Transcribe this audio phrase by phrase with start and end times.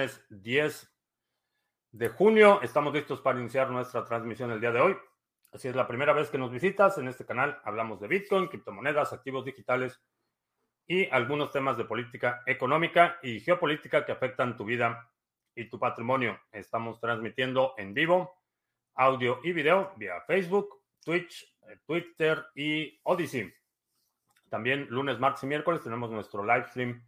[0.00, 0.90] lunes 10
[1.92, 2.62] de junio.
[2.62, 4.96] Estamos listos para iniciar nuestra transmisión el día de hoy.
[5.52, 9.12] Si es la primera vez que nos visitas en este canal, hablamos de Bitcoin, criptomonedas,
[9.12, 10.00] activos digitales
[10.86, 15.12] y algunos temas de política económica y geopolítica que afectan tu vida
[15.54, 16.40] y tu patrimonio.
[16.50, 18.40] Estamos transmitiendo en vivo,
[18.94, 23.52] audio y video vía Facebook, Twitch, eh, Twitter y Odyssey.
[24.48, 27.06] También lunes, martes y miércoles tenemos nuestro live stream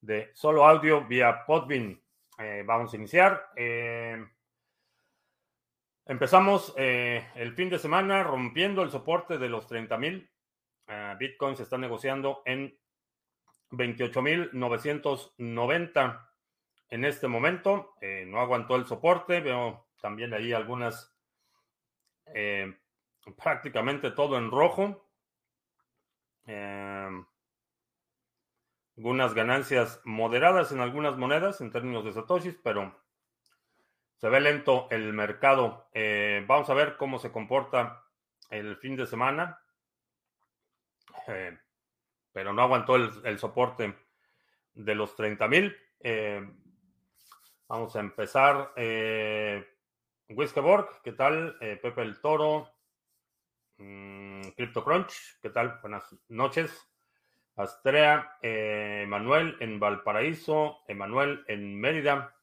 [0.00, 2.00] de solo audio vía Podbean.
[2.40, 3.50] Eh, vamos a iniciar.
[3.54, 4.26] Eh,
[6.06, 10.30] empezamos el fin de semana rompiendo el soporte de los 30 mil.
[11.18, 12.78] Bitcoin se está negociando en
[13.70, 16.30] 28.990
[16.90, 17.94] en este momento.
[18.00, 19.40] Eh, no aguantó el soporte.
[19.40, 21.14] Veo también ahí algunas,
[22.26, 22.76] eh,
[23.36, 25.08] prácticamente todo en rojo.
[26.46, 27.24] Eh,
[29.00, 32.94] algunas ganancias moderadas en algunas monedas en términos de satoshis, pero
[34.18, 35.88] se ve lento el mercado.
[36.46, 38.04] vamos a ver cómo se comporta
[38.50, 39.58] el fin de semana
[42.32, 43.94] pero no aguantó el, soporte
[44.74, 45.76] de los 30 mil.
[46.00, 46.48] Eh,
[47.68, 48.72] vamos a empezar.
[48.76, 49.66] Eh,
[50.28, 51.56] Whiskeborg, ¿qué tal?
[51.60, 52.68] Eh, Pepe el Toro.
[53.78, 55.78] Mm, CryptoCrunch, ¿qué tal?
[55.80, 56.86] Buenas noches.
[57.62, 62.34] Astrea, Emanuel en Valparaíso, Emanuel en Mérida.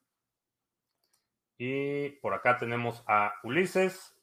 [1.58, 4.18] Y por acá tenemos a Ulises,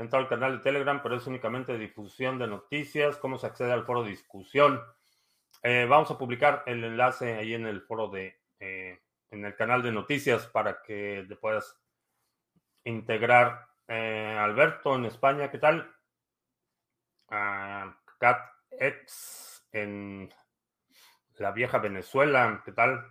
[0.00, 3.18] Entra al canal de Telegram, pero es únicamente difusión de noticias.
[3.18, 4.80] ¿Cómo se accede al foro de discusión?
[5.62, 8.98] Eh, vamos a publicar el enlace ahí en el foro de, eh,
[9.30, 11.78] en el canal de noticias para que te puedas
[12.84, 13.68] integrar.
[13.88, 15.94] Eh, Alberto en España, ¿qué tal?
[17.30, 17.92] Uh,
[19.72, 20.32] en
[21.36, 23.06] la vieja Venezuela, ¿qué tal?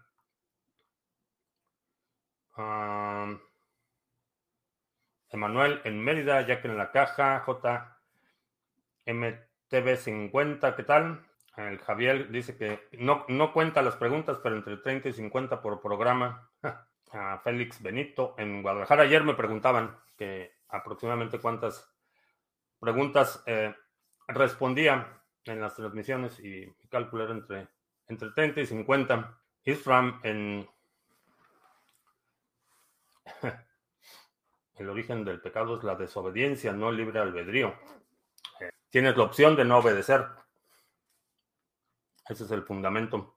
[2.56, 3.38] Ah,
[5.30, 7.46] Emanuel en Mérida, Jack en la caja,
[9.06, 11.26] JMTV50, ¿qué tal?
[11.56, 15.82] El Javier dice que no, no cuenta las preguntas, pero entre 30 y 50 por
[15.82, 16.50] programa.
[17.12, 19.02] A Félix Benito en Guadalajara.
[19.02, 21.92] Ayer me preguntaban que aproximadamente cuántas
[22.80, 23.74] preguntas eh,
[24.28, 27.68] respondía en las transmisiones y calcular entre,
[28.08, 29.38] entre 30 y 50.
[29.66, 30.68] Isram en
[34.80, 37.76] El origen del pecado es la desobediencia, no libre albedrío.
[38.62, 40.26] Eh, tienes la opción de no obedecer.
[42.28, 43.36] Ese es el fundamento.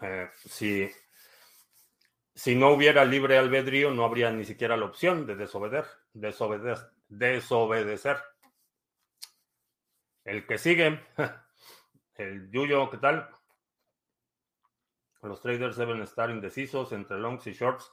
[0.00, 0.88] Eh, si,
[2.34, 5.90] si no hubiera libre albedrío, no habría ni siquiera la opción de desobedecer.
[6.12, 6.92] Desobedecer.
[7.08, 8.18] desobedecer.
[10.26, 11.00] El que sigue,
[12.16, 13.30] el Yuyo, ¿qué tal?
[15.22, 17.92] Los traders deben estar indecisos entre longs y shorts.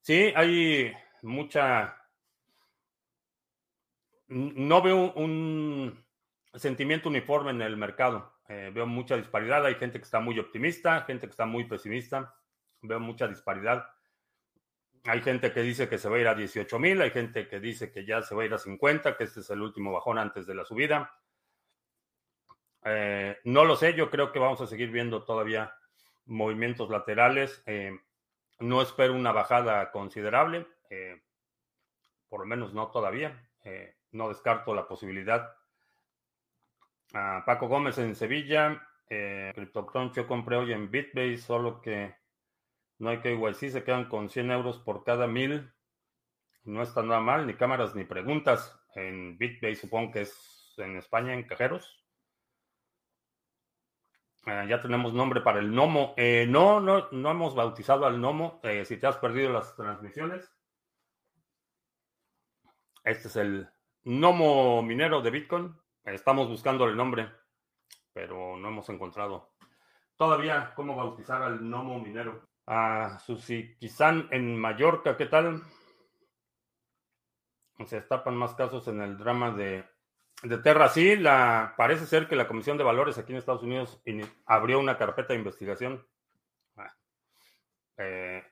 [0.00, 0.90] Sí, hay
[1.20, 1.98] mucha...
[4.28, 6.02] No veo un
[6.54, 8.38] sentimiento uniforme en el mercado.
[8.48, 9.66] Eh, veo mucha disparidad.
[9.66, 12.34] Hay gente que está muy optimista, gente que está muy pesimista.
[12.80, 13.86] Veo mucha disparidad.
[15.04, 17.58] Hay gente que dice que se va a ir a 18 mil, hay gente que
[17.58, 20.18] dice que ya se va a ir a 50, que este es el último bajón
[20.18, 21.12] antes de la subida.
[22.84, 25.74] Eh, no lo sé, yo creo que vamos a seguir viendo todavía
[26.26, 27.62] movimientos laterales.
[27.66, 27.98] Eh,
[28.60, 31.20] no espero una bajada considerable, eh,
[32.28, 33.48] por lo menos no todavía.
[34.10, 35.56] No descarto la posibilidad.
[37.12, 38.88] Paco Gómez en Sevilla.
[39.08, 39.52] Eh,
[40.14, 42.14] yo compré hoy en BitBase, solo que
[43.02, 43.20] no hay.
[43.54, 45.72] Sí se quedan con 100 euros por cada mil.
[46.62, 48.78] No está nada mal, ni cámaras ni preguntas.
[48.94, 52.00] En BitBase supongo que es en España, en cajeros.
[54.46, 56.14] Eh, ya tenemos nombre para el gnomo.
[56.16, 58.60] Eh, no, no, no hemos bautizado al gnomo.
[58.62, 60.48] Eh, si te has perdido las transmisiones,
[63.02, 63.68] este es el
[64.04, 65.74] gnomo minero de Bitcoin.
[66.04, 67.32] Estamos buscando el nombre,
[68.12, 69.54] pero no hemos encontrado
[70.16, 72.51] todavía cómo bautizar al gnomo minero.
[72.66, 75.62] A Susi Kizan en Mallorca, ¿qué tal?
[77.86, 79.84] Se destapan más casos en el drama de
[80.42, 84.02] de Terra, sí, la, parece ser que la Comisión de Valores aquí en Estados Unidos
[84.46, 86.04] abrió una carpeta de investigación.
[86.76, 86.92] Ah,
[87.98, 88.42] eh,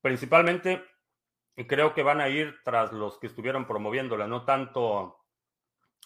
[0.00, 0.84] principalmente,
[1.66, 5.24] creo que van a ir tras los que estuvieron promoviéndola, no tanto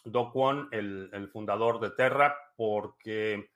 [0.05, 3.50] Do Kwon, el, fundador de Terra, porque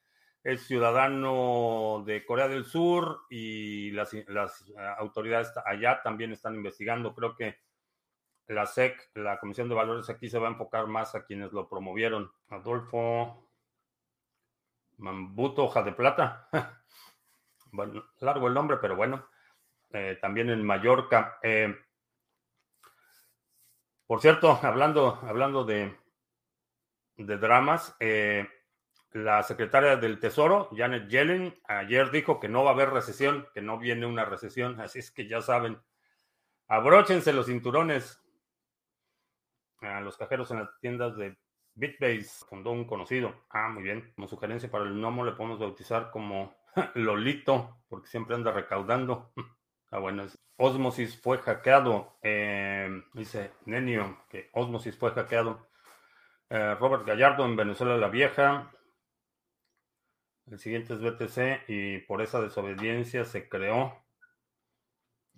[0.49, 4.65] es ciudadano de Corea del Sur y las, las
[4.97, 7.15] autoridades allá también están investigando.
[7.15, 7.59] Creo que
[8.47, 11.69] la SEC, la Comisión de Valores, aquí se va a enfocar más a quienes lo
[11.69, 12.33] promovieron.
[12.49, 13.47] Adolfo
[14.97, 16.49] Mambuto, hoja de plata.
[17.73, 19.29] bueno, largo el nombre, pero bueno,
[19.91, 21.39] eh, también en Mallorca.
[21.43, 21.77] Eh,
[24.07, 25.95] por cierto, hablando, hablando de,
[27.19, 28.49] de dramas, eh,
[29.13, 33.63] la secretaria del Tesoro, Janet Yellen, ayer dijo que no va a haber recesión, que
[33.63, 35.79] no viene una recesión, así es que ya saben,
[36.67, 38.23] abróchense los cinturones.
[39.81, 41.39] A los cajeros en las tiendas de
[41.75, 43.45] Bitbase fundó un conocido.
[43.51, 44.13] Ah, muy bien.
[44.17, 46.53] Como sugerencia para el gnomo le podemos bautizar como
[46.95, 49.33] Lolito, porque siempre anda recaudando.
[49.91, 50.27] Ah, bueno,
[50.59, 52.19] Osmosis fue hackeado.
[52.21, 55.67] Eh, dice Nenio que Osmosis fue hackeado.
[56.51, 58.71] Eh, Robert Gallardo en Venezuela la Vieja.
[60.51, 64.03] El siguiente es BTC y por esa desobediencia se creó.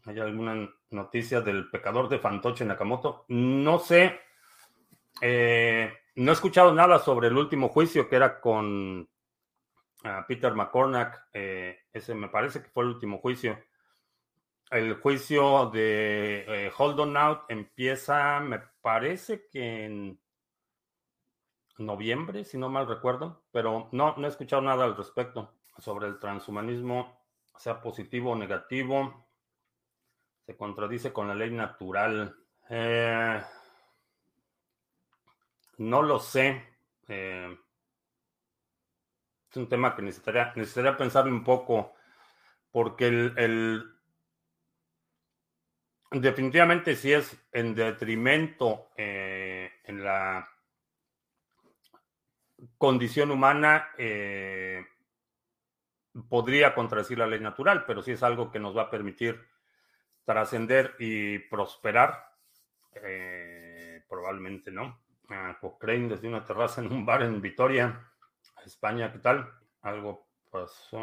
[0.04, 3.24] ¿Hay alguna noticia del pecador de Fantoche Nakamoto?
[3.28, 4.20] No sé.
[5.20, 9.08] Eh, no he escuchado nada sobre el último juicio que era con
[10.28, 11.28] Peter McCormack.
[11.32, 13.58] Eh, ese me parece que fue el último juicio.
[14.70, 20.20] El juicio de eh, Hold On Out empieza, me parece que en
[21.80, 26.18] noviembre, si no mal recuerdo, pero no, no he escuchado nada al respecto sobre el
[26.18, 27.20] transhumanismo,
[27.56, 29.26] sea positivo o negativo.
[30.46, 32.36] Se contradice con la ley natural.
[32.68, 33.42] Eh,
[35.78, 36.62] no lo sé.
[37.08, 37.58] Eh,
[39.50, 41.94] es un tema que necesitaría, necesitaría pensar un poco,
[42.70, 43.84] porque el,
[46.12, 50.48] definitivamente si es en detrimento eh, en la
[52.80, 54.86] condición humana, eh,
[56.30, 59.38] podría contradecir la ley natural, pero si es algo que nos va a permitir
[60.24, 62.30] trascender y prosperar,
[64.08, 64.98] probablemente no
[65.34, 68.10] a Cochrane desde una terraza en un bar en Vitoria,
[68.64, 69.12] España.
[69.12, 69.50] ¿Qué tal?
[69.82, 70.98] Algo pasó.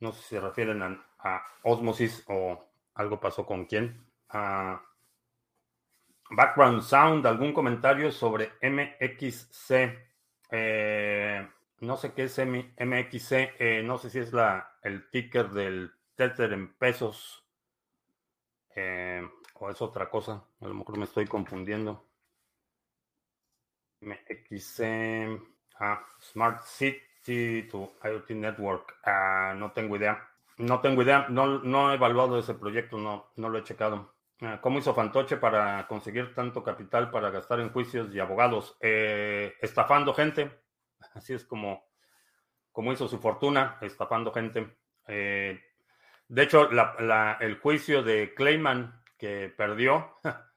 [0.00, 2.64] No sé si se refieren a, Osmosis o
[2.94, 4.06] algo pasó con quién.
[6.30, 9.70] Background Sound, ¿algún comentario sobre MXC?
[10.50, 11.48] Eh,
[11.80, 14.32] no sé qué es MXC, eh, no sé si es
[14.82, 17.44] el ticker del Tether en pesos
[18.74, 20.44] eh, o es otra cosa.
[20.60, 22.04] A lo mejor me estoy confundiendo.
[24.00, 25.38] MXM,
[25.80, 28.96] ah, Smart City to IoT Network.
[29.04, 30.28] Ah, no tengo idea.
[30.58, 31.26] No tengo idea.
[31.28, 34.14] No, no he evaluado ese proyecto, no, no lo he checado.
[34.40, 38.76] Ah, ¿Cómo hizo Fantoche para conseguir tanto capital para gastar en juicios y abogados?
[38.80, 40.50] Eh, estafando gente.
[41.14, 41.88] Así es como,
[42.72, 44.76] como hizo su fortuna, estafando gente.
[45.06, 45.60] Eh,
[46.28, 46.68] de hecho,
[47.40, 50.14] el juicio de Clayman que perdió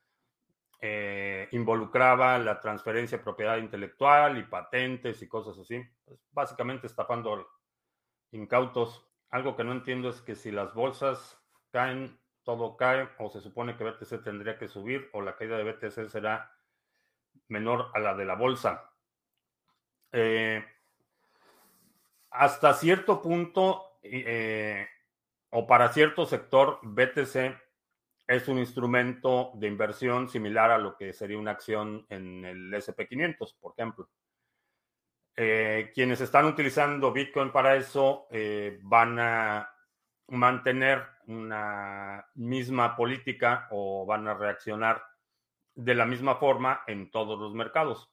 [0.84, 5.80] Eh, involucraba la transferencia de propiedad intelectual y patentes y cosas así.
[6.04, 7.48] Pues, básicamente estafando
[8.32, 9.06] incautos.
[9.30, 11.40] Algo que no entiendo es que si las bolsas
[11.70, 15.72] caen, todo cae, o se supone que BTC tendría que subir, o la caída de
[15.72, 16.52] BTC será
[17.48, 18.90] menor a la de la bolsa.
[20.12, 20.64] Eh,
[22.32, 24.88] hasta cierto punto, eh,
[25.52, 27.56] o para cierto sector, BTC
[28.28, 33.56] es un instrumento de inversión similar a lo que sería una acción en el SP500,
[33.60, 34.10] por ejemplo.
[35.36, 38.28] Eh, quienes están utilizando Bitcoin para eso
[38.82, 39.70] van a
[40.28, 45.04] mantener una misma política o van a reaccionar
[45.76, 48.12] de la misma forma en todos los mercados,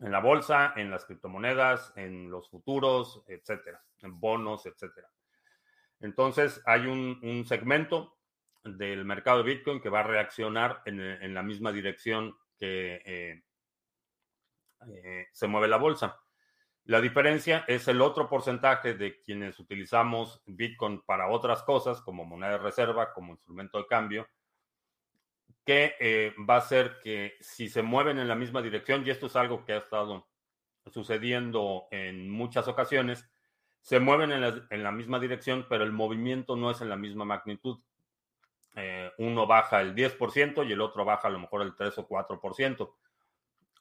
[0.00, 5.08] en la bolsa, en las criptomonedas, en los futuros, etcétera, en bonos, etcétera.
[6.00, 8.18] Entonces hay un, segmento
[8.64, 13.42] del mercado de Bitcoin que va a reaccionar en, la misma dirección que eh,
[14.88, 16.20] eh, se mueve la bolsa.
[16.86, 22.52] La diferencia es el otro porcentaje de quienes utilizamos Bitcoin para otras cosas, como moneda
[22.52, 24.28] de reserva, como instrumento de cambio,
[25.64, 29.26] que eh, va a ser que si se mueven en la misma dirección, y esto
[29.26, 30.28] es algo que ha estado
[30.92, 33.28] sucediendo en muchas ocasiones,
[33.80, 37.80] se mueven en la misma dirección, pero el movimiento no es en la misma magnitud.
[38.76, 42.08] Eh, uno baja el 10% y el otro baja a lo mejor el 3 o
[42.08, 42.92] 4%.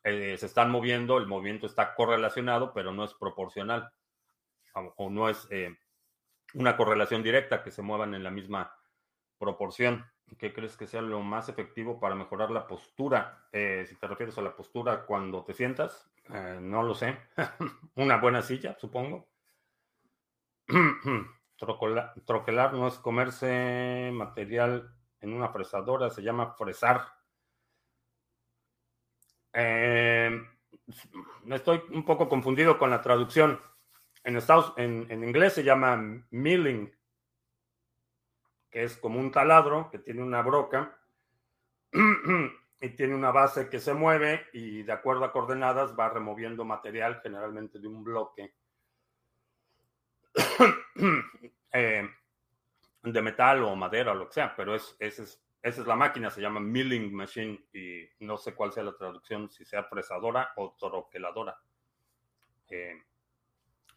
[0.06, 3.92] Eh, se están moviendo, el movimiento está correlacionado, pero no es proporcional
[4.76, 5.76] o, no es eh,
[6.54, 8.72] una correlación directa que se muevan en la misma
[9.40, 10.06] proporción.
[10.38, 13.48] ¿Qué crees que sea lo más efectivo para mejorar la postura?
[13.52, 16.12] si te refieres a la postura cuando te sientas,
[16.62, 17.18] no lo sé.
[17.96, 19.28] una buena silla, supongo.
[21.58, 27.15] troquelar no es comerse material en una fresadora, se llama fresar.
[29.56, 30.46] Eh,
[31.50, 33.60] estoy un poco confundido con la traducción.
[34.24, 36.94] En, Estados, en, en inglés se llama milling,
[38.70, 41.00] que es como un taladro que tiene una broca
[42.82, 47.22] y tiene una base que se mueve y de acuerdo a coordenadas va removiendo material
[47.24, 48.54] generalmente de un bloque
[51.72, 52.10] eh,
[53.04, 56.30] de metal o madera o lo que sea, pero es, es, esa es la máquina,
[56.30, 60.76] se llama milling machine y no sé cuál sea la traducción, si sea fresadora o
[60.80, 61.60] troqueladora.
[62.70, 63.02] Eh,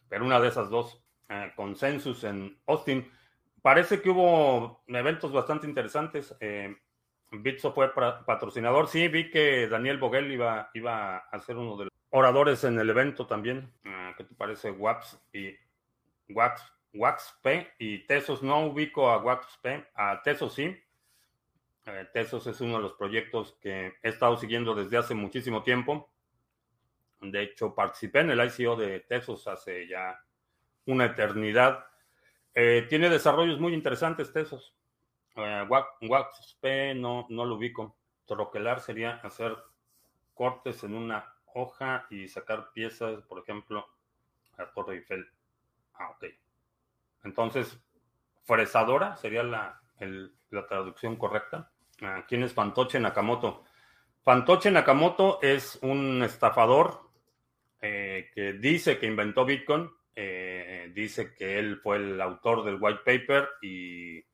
[0.09, 0.99] pero una de esas dos,
[1.29, 3.13] eh, consensus en Austin.
[3.61, 6.35] Parece que hubo eventos bastante interesantes.
[6.41, 6.75] Eh,
[7.31, 8.89] Bitso fue patrocinador.
[8.89, 12.89] Sí, vi que Daniel Boguel iba, iba a ser uno de los oradores en el
[12.89, 13.71] evento también.
[14.17, 14.71] ¿Qué te parece?
[14.71, 15.55] WAPS y
[16.31, 17.37] WAPS,
[17.79, 18.43] y Tesos.
[18.43, 20.75] No ubico a WAXP, a Tesos sí.
[21.89, 26.11] Eh, Tesos es uno de los proyectos que he estado siguiendo desde hace muchísimo tiempo.
[27.21, 30.23] De hecho, participé en el ICO de Tesos hace ya
[30.87, 31.87] una eternidad.
[32.55, 34.75] Eh, tiene desarrollos muy interesantes, Tesos.
[35.35, 37.97] Eh, WAXP no, no lo ubico.
[38.27, 39.57] Troquelar sería hacer
[40.35, 43.87] cortes en una hoja y sacar piezas, por ejemplo,
[44.59, 45.27] a Torre Eiffel.
[45.95, 46.27] Ah, ok.
[47.25, 47.81] Entonces,
[48.45, 49.81] fresadora sería la,
[50.51, 51.73] la traducción correcta.
[52.29, 53.65] ¿Quién es Fantoche Nakamoto?
[54.23, 57.11] Fantoche Nakamoto es un estafador
[57.81, 63.01] eh, que dice que inventó Bitcoin, eh, dice que él fue el autor del white
[63.05, 64.25] paper y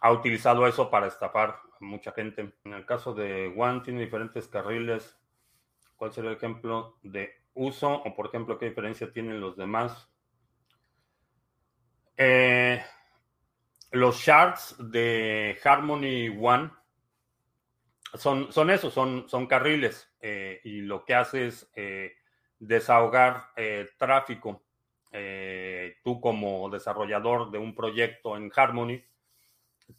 [0.00, 2.54] ha utilizado eso para estafar a mucha gente.
[2.64, 5.18] En el caso de One, tiene diferentes carriles.
[5.96, 7.92] ¿Cuál sería el ejemplo de uso?
[7.92, 10.08] O, por ejemplo, ¿qué diferencia tienen los demás?
[12.16, 12.82] Eh,
[13.96, 16.70] los shards de Harmony One
[18.14, 20.10] son, son eso, son, carriles.
[20.20, 22.14] Eh, y lo que hace es eh,
[22.58, 23.48] desahogar
[23.98, 24.62] tráfico.
[26.04, 29.02] tú como desarrollador de un proyecto en Harmony,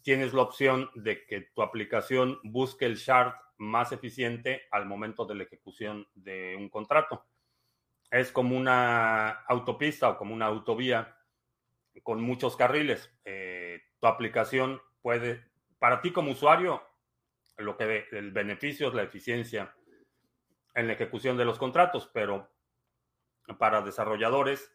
[0.02, 5.34] tienes la opción de que tu aplicación busque el shard más eficiente al momento de
[5.34, 7.26] la ejecución de un contrato.
[8.10, 11.16] Es como una autopista o como una autovía
[12.02, 13.10] con muchos carriles.
[13.24, 15.44] Eh, tu aplicación puede,
[15.78, 16.82] para ti como usuario,
[17.56, 19.74] lo que el beneficio es la eficiencia
[20.74, 22.48] en la ejecución de los contratos, pero
[23.58, 24.72] para desarrolladores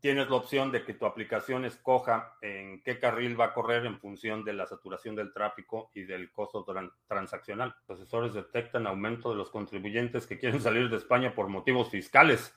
[0.00, 3.98] tienes la opción de que tu aplicación escoja en qué carril va a correr en
[3.98, 6.64] función de la saturación del tráfico y del costo
[7.06, 7.74] transaccional.
[7.86, 12.54] Los asesores detectan aumento de los contribuyentes que quieren salir de España por motivos fiscales.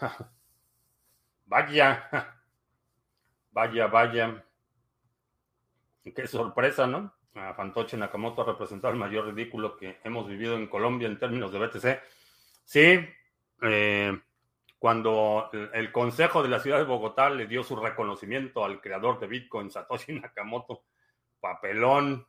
[1.46, 2.41] vaya,
[3.52, 4.44] vaya, vaya.
[6.02, 7.14] Qué sorpresa, ¿no?
[7.34, 11.52] A Fantoche Nakamoto ha representado el mayor ridículo que hemos vivido en Colombia en términos
[11.52, 12.02] de BTC.
[12.64, 13.08] Sí,
[13.62, 14.20] eh,
[14.78, 19.28] cuando el Consejo de la Ciudad de Bogotá le dio su reconocimiento al creador de
[19.28, 20.82] Bitcoin, Satoshi Nakamoto,
[21.40, 22.26] papelón,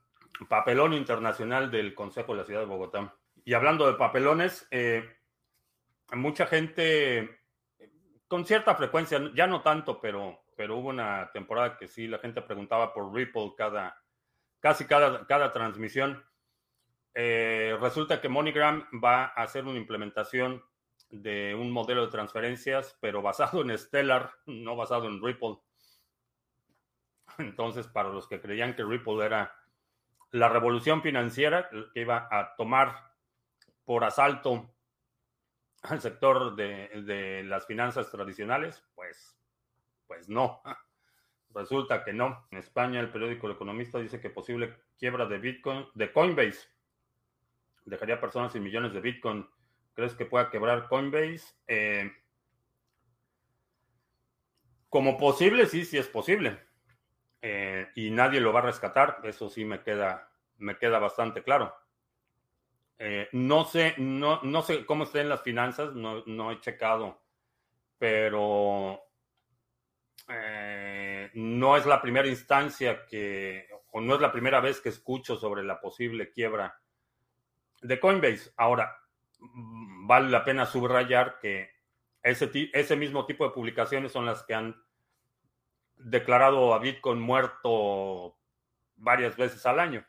[0.47, 3.15] papelón internacional del Consejo de la Ciudad de Bogotá.
[3.43, 5.03] Y hablando de papelones, eh,
[6.11, 7.39] mucha gente,
[8.27, 12.41] con cierta frecuencia, ya no tanto, pero, pero hubo una temporada que sí, la gente
[12.41, 14.01] preguntaba por Ripple cada,
[14.59, 16.23] casi cada, cada transmisión.
[17.15, 20.63] Eh, resulta que MoneyGram va a hacer una implementación
[21.09, 25.57] de un modelo de transferencias, pero basado en Stellar, no basado en Ripple.
[27.37, 29.55] Entonces, para los que creían que Ripple era
[30.31, 33.13] la revolución financiera que iba a tomar
[33.85, 34.73] por asalto
[35.83, 39.37] al sector de, las finanzas tradicionales, pues,
[40.13, 40.61] pues no.
[41.53, 42.47] Resulta que no.
[42.51, 46.67] En España, el periódico El Economista dice que posible quiebra de Bitcoin, de Coinbase,
[47.85, 49.47] dejaría personas sin millones de Bitcoin
[49.93, 51.43] ¿Crees que pueda quebrar Coinbase?
[51.67, 52.11] Eh,
[54.89, 56.59] como posible, sí, sí es posible.
[57.41, 61.75] Eh, y nadie lo va a rescatar, eso sí me queda, me queda bastante claro.
[62.97, 67.21] Eh, no sé, no, no sé cómo estén las finanzas, no, no he checado,
[67.99, 68.99] pero
[70.27, 75.63] no es la primera instancia que, o no es la primera vez que escucho sobre
[75.63, 76.79] la posible quiebra
[77.81, 78.51] de Coinbase.
[78.57, 78.97] Ahora,
[79.39, 81.69] vale la pena subrayar que
[82.21, 84.81] ese, ese mismo tipo de publicaciones son las que han
[85.97, 88.37] declarado a Bitcoin muerto
[88.95, 90.05] varias veces al año.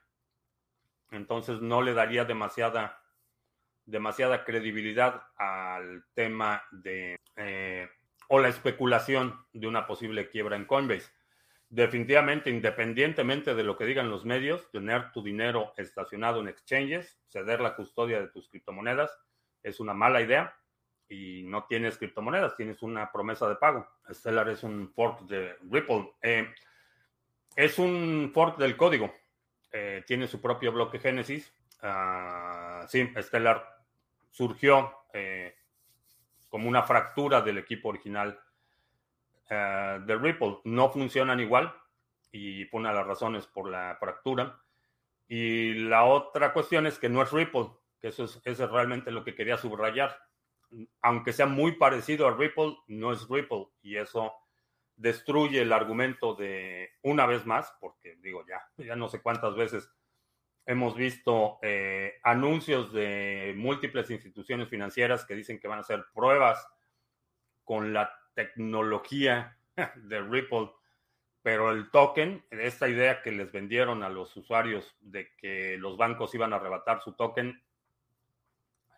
[1.11, 3.01] Entonces no le daría demasiada,
[3.85, 7.89] demasiada credibilidad al tema de eh,
[8.29, 11.11] o la especulación de una posible quiebra en Coinbase.
[11.69, 17.61] Definitivamente, independientemente de lo que digan los medios, tener tu dinero estacionado en exchanges, ceder
[17.61, 19.11] la custodia de tus criptomonedas,
[19.63, 20.57] es una mala idea
[21.09, 23.87] y no tienes criptomonedas, tienes una promesa de pago.
[24.11, 26.13] Stellar es un fork de Ripple.
[26.23, 26.49] Eh,
[27.57, 29.13] es un fork del código.
[29.73, 31.53] Eh, tiene su propio bloque Génesis.
[31.83, 33.67] Ah, sí, Stellar
[34.31, 35.57] surgió eh,
[36.55, 38.41] como una fractura del equipo original
[39.51, 40.61] de Ripple.
[40.63, 41.75] No funcionan igual
[42.31, 44.63] y fue una de las razones por la fractura.
[45.27, 49.11] Y la otra cuestión es que no es Ripple, que eso es, eso es realmente
[49.11, 50.17] lo que quería subrayar.
[51.03, 53.67] Aunque sea muy parecido a Ripple, no es Ripple.
[53.83, 54.33] Y eso
[54.95, 59.91] destruye el argumento de una vez más, porque digo, ya, ya no sé cuántas veces
[60.67, 66.67] hemos visto eh, anuncios de múltiples instituciones financieras que dicen que van a hacer pruebas
[67.65, 69.59] con la tecnología
[69.97, 70.71] de Ripple
[71.45, 76.35] pero el token, esta idea que les vendieron a los usuarios de que los bancos
[76.35, 77.63] iban a arrebatar su token,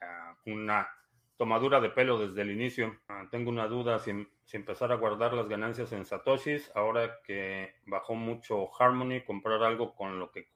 [0.00, 0.88] ah, una
[1.36, 3.00] tomadura de pelo desde el inicio.
[3.08, 8.14] Ah, tengo una duda si, empezar a guardar las ganancias en Satoshis, ahora que bajó
[8.14, 10.48] mucho Harmony, comprar algo con lo que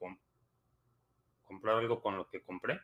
[1.51, 2.79] comprar algo con lo que compré.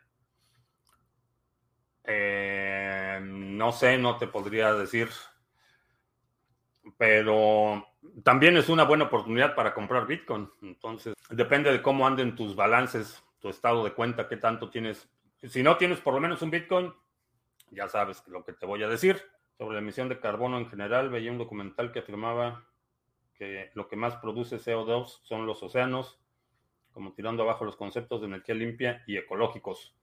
[2.03, 5.07] Eh, no sé, no te podría decir,
[6.97, 7.87] pero
[8.25, 10.49] también es una buena oportunidad para comprar Bitcoin.
[10.61, 15.09] Entonces, depende de cómo anden tus balances, tu estado de cuenta, qué tanto tienes.
[15.43, 16.93] Si no tienes por lo menos un Bitcoin,
[17.71, 19.21] ya sabes lo que te voy a decir.
[19.57, 22.65] Sobre la emisión de carbono en general, veía un documental que afirmaba
[23.33, 26.19] que lo que más produce CO2 son los océanos,
[26.97, 29.95] como tirando abajo los conceptos de energía limpia y ecológicos.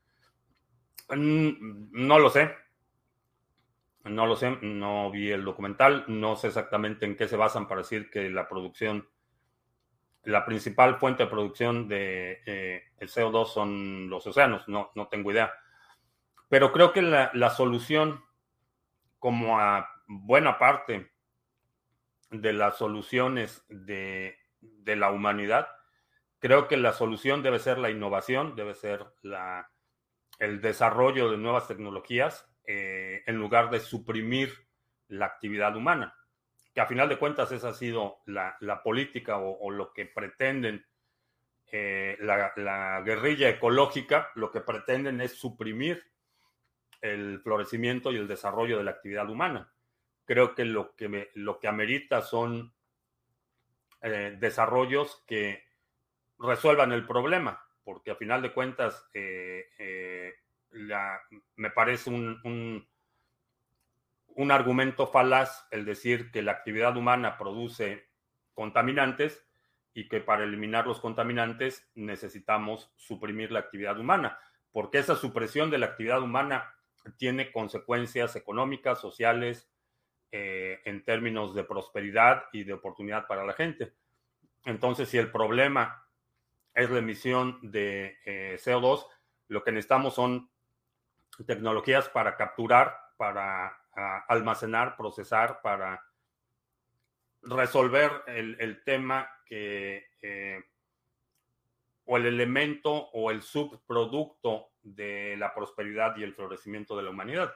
[1.09, 2.55] Mm, no lo sé,
[4.05, 7.81] no lo sé, no vi el documental, no sé exactamente en qué se basan para
[7.81, 9.09] decir que la producción,
[10.23, 15.33] la principal fuente de producción de eh, el CO2 son los océanos, no, no tengo
[15.33, 15.53] idea.
[16.49, 18.23] Pero creo que la, la solución,
[19.19, 21.11] como a buena parte
[22.31, 25.67] de las soluciones de, de la humanidad,
[26.45, 29.71] creo que la solución debe ser la innovación, debe ser la,
[30.39, 34.53] el desarrollo de nuevas tecnologías eh, en lugar de suprimir
[35.09, 36.15] la actividad humana,
[36.75, 40.85] que a final de cuentas esa ha sido la, política o, lo que pretenden
[41.73, 46.05] eh, la, guerrilla ecológica, lo que pretenden es suprimir
[47.01, 49.73] el florecimiento y el desarrollo de la actividad humana.
[50.27, 52.75] Creo que lo que, lo que amerita son
[54.03, 55.64] eh, desarrollos que
[56.45, 59.09] resuelvan el problema, porque a final de cuentas
[61.57, 62.87] me parece un,
[64.35, 68.09] un, argumento falaz el decir que la actividad humana produce
[68.55, 69.47] contaminantes
[69.93, 74.39] y que para eliminar los contaminantes necesitamos suprimir la actividad humana,
[74.73, 76.75] porque esa supresión de la actividad humana
[77.17, 79.69] tiene consecuencias económicas, sociales,
[80.37, 83.93] eh, en términos de prosperidad y de oportunidad para la gente.
[84.65, 86.04] Entonces, si el problema
[86.75, 89.07] es la emisión de eh, CO2,
[89.49, 90.51] lo que necesitamos son
[91.47, 96.05] tecnologías para capturar, para ah, almacenar, procesar, para
[97.43, 100.65] resolver el, tema que eh,
[102.07, 107.55] o el elemento o el subproducto de la prosperidad y el florecimiento de la humanidad.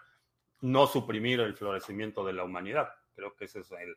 [0.61, 2.93] No suprimir el florecimiento de la humanidad.
[3.15, 3.97] Creo que ese es, el,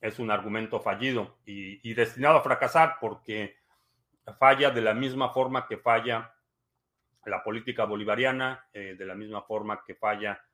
[0.00, 3.56] es un argumento fallido y destinado a fracasar porque
[4.32, 6.34] falla de la misma forma que falla
[7.26, 10.44] la política bolivariana, eh, de la misma forma que falla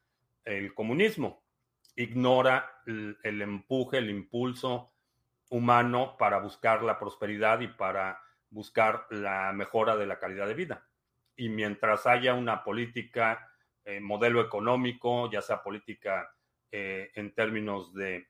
[0.45, 1.45] el comunismo.
[1.97, 4.93] Ignora el, empuje, el impulso
[5.51, 10.89] humano para buscar la prosperidad y para buscar la mejora de la calidad de vida.
[11.37, 13.53] Y mientras haya una política,
[13.85, 16.33] eh, modelo económico, ya sea política
[16.71, 18.29] eh, en términos de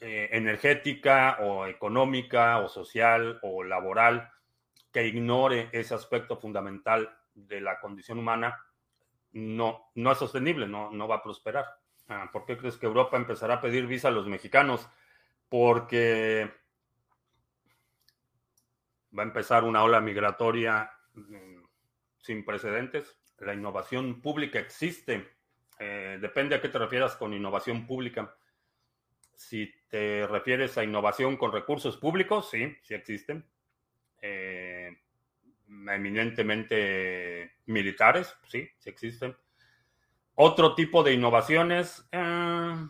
[0.00, 4.30] energética o económica o social o laboral,
[4.92, 8.58] que ignore ese aspecto fundamental de la condición humana,
[9.32, 11.66] no, no es sostenible, no, no va a prosperar.
[12.08, 14.88] Ah, ¿Por qué crees que Europa empezará a pedir visa a los mexicanos?
[15.48, 16.50] Porque
[19.16, 21.62] va a empezar una ola migratoria mm,
[22.18, 23.18] sin precedentes.
[23.38, 25.36] La innovación pública existe.
[25.78, 28.34] Eh, depende a qué te refieras con innovación pública.
[29.38, 33.46] Si te refieres a innovación con recursos públicos, sí, sí existen.
[34.20, 34.98] Eh,
[35.68, 39.36] eminentemente militares, sí, sí existen.
[40.34, 42.88] Otro tipo de innovaciones, eh,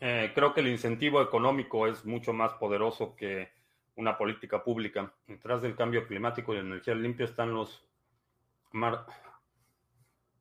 [0.00, 3.50] eh, creo que el incentivo económico es mucho más poderoso que
[3.96, 5.12] una política pública.
[5.26, 7.84] Detrás del cambio climático y la energía limpia están los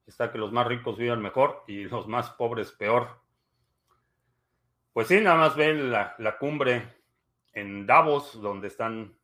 [0.06, 3.27] está que los más ricos vivan mejor y los más pobres peor.
[4.98, 6.92] Pues sí, nada más ven la, cumbre
[7.54, 9.16] en Davos, donde están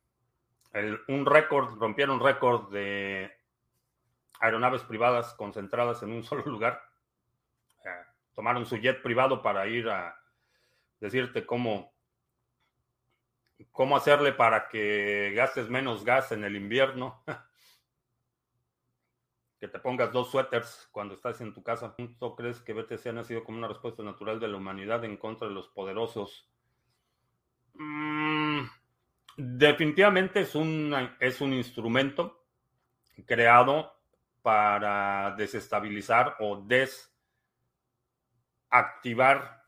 [1.08, 3.36] un récord, rompieron récord de
[4.38, 6.80] aeronaves privadas concentradas en un solo lugar.
[8.34, 10.16] tomaron su jet privado para ir a
[11.00, 11.92] decirte cómo,
[13.72, 17.24] cómo hacerle para que gastes menos gas en el invierno.
[19.64, 21.96] que te pongas dos suéteres cuando estás en tu casa.
[21.96, 25.48] ¿Tú crees que BTC ha nacido como una respuesta natural de la humanidad en contra
[25.48, 26.52] de los poderosos?
[27.72, 28.60] Mm,
[29.38, 32.44] definitivamente es un, es un instrumento
[33.24, 33.90] creado
[34.42, 36.62] para desestabilizar o
[38.68, 39.64] desactivar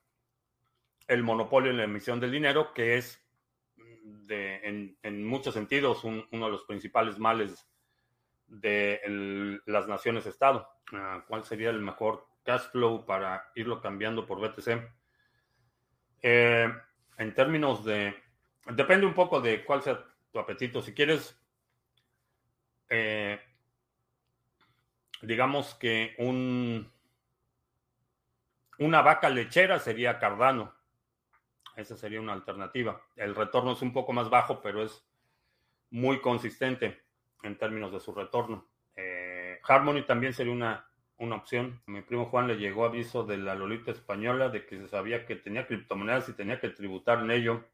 [1.08, 3.26] el monopolio en la emisión del dinero, que es
[4.28, 7.66] en, muchos sentidos uno de los principales males
[8.48, 10.68] de las naciones-estado.
[10.92, 14.88] Ah, ¿Cuál sería el mejor cash flow para irlo cambiando por BTC?
[16.22, 16.72] Eh,
[17.18, 18.14] en términos de...
[18.66, 20.82] Depende un poco de cuál sea tu apetito.
[20.82, 21.40] Si quieres,
[22.88, 23.40] eh,
[25.22, 26.90] digamos que un,
[28.78, 30.74] una vaca lechera sería Cardano.
[31.76, 33.00] Esa sería una alternativa.
[33.14, 35.06] El retorno es un poco más bajo, pero es
[35.90, 37.05] muy consistente
[37.46, 38.66] en términos de su retorno.
[38.96, 41.82] Eh, Harmony también sería una, una opción.
[41.86, 45.36] Mi primo Juan le llegó aviso de la Lolita española de que se sabía que
[45.36, 47.64] tenía criptomonedas y tenía que tributar en ello.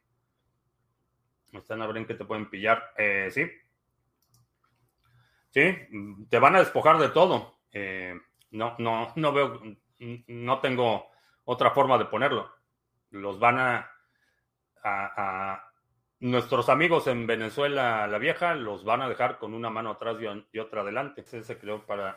[1.52, 2.92] Están a ver en qué te pueden pillar.
[2.96, 3.50] Eh, sí.
[5.50, 5.76] Sí,
[6.30, 7.58] te van a despojar de todo.
[7.72, 8.18] Eh,
[8.52, 9.60] no, no, no veo,
[9.98, 11.08] no tengo
[11.44, 12.50] otra forma de ponerlo.
[13.10, 13.88] Los van a
[16.22, 20.16] Nuestros amigos en Venezuela, la vieja, los van a dejar con una mano atrás
[20.52, 21.22] y otra adelante.
[21.22, 22.16] Ese se creó para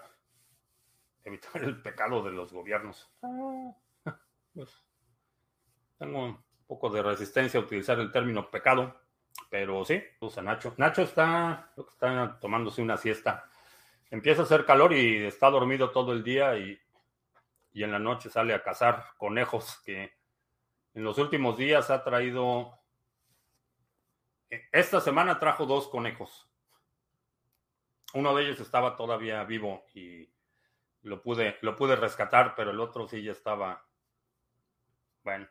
[1.24, 3.12] evitar el pecado de los gobiernos.
[3.24, 4.16] Ah,
[4.54, 4.86] pues,
[5.98, 8.96] tengo un poco de resistencia a utilizar el término pecado,
[9.50, 10.76] pero sí, usa Nacho.
[10.78, 13.50] Nacho está, está tomándose una siesta.
[14.12, 16.80] Empieza a hacer calor y está dormido todo el día y,
[17.74, 20.14] y en la noche sale a cazar conejos que
[20.94, 22.85] en los últimos días ha traído
[24.72, 26.50] esta semana trajo dos conejos.
[28.14, 30.30] Uno de ellos estaba todavía vivo y
[31.02, 33.86] lo pude, lo pude rescatar, pero el otro sí ya estaba,
[35.24, 35.48] bueno,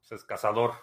[0.00, 0.74] pues es cazador.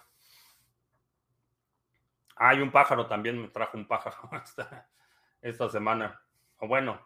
[2.38, 4.89] Hay un pájaro también, me trajo un pájaro esta,
[5.41, 6.21] esta semana.
[6.58, 7.06] O bueno,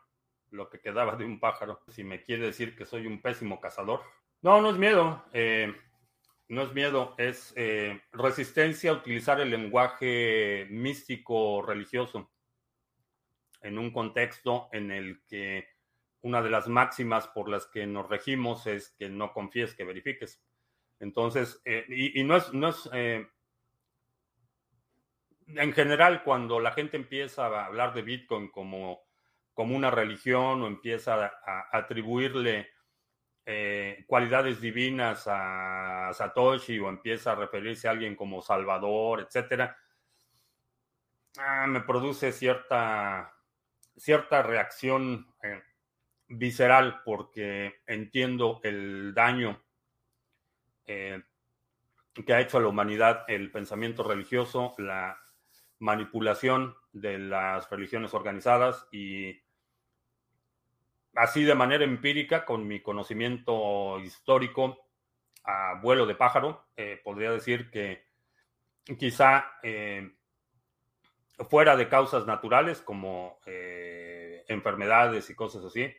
[0.52, 1.82] lo que quedaba de un pájaro.
[1.88, 4.02] Si me quiere decir que soy un pésimo cazador.
[4.42, 5.24] No, no es miedo.
[5.34, 5.74] Eh,
[6.50, 12.32] no es miedo, es eh, resistencia a utilizar el lenguaje místico religioso
[13.62, 15.68] en un contexto en el que
[16.22, 20.42] una de las máximas por las que nos regimos es que no confíes, que verifiques.
[21.00, 23.28] Entonces, eh, y, no es, no es eh,
[25.48, 29.04] en general, cuando la gente empieza a hablar de Bitcoin como,
[29.54, 32.70] como una religión o empieza a atribuirle
[33.52, 39.76] eh, cualidades divinas a Satoshi o empieza a referirse a alguien como Salvador, etcétera,
[41.40, 43.34] ah, me produce cierta,
[43.98, 45.64] cierta reacción eh,
[46.28, 49.60] visceral porque entiendo el daño
[50.86, 51.24] eh,
[52.24, 55.20] que ha hecho a la humanidad el pensamiento religioso, la
[55.80, 59.42] manipulación de las religiones organizadas y
[61.16, 64.86] así de manera empírica, con mi conocimiento histórico
[65.44, 68.06] a vuelo de pájaro, eh, podría decir que
[68.98, 70.12] quizá eh,
[71.50, 75.92] fuera de causas naturales como eh, enfermedades y cosas así,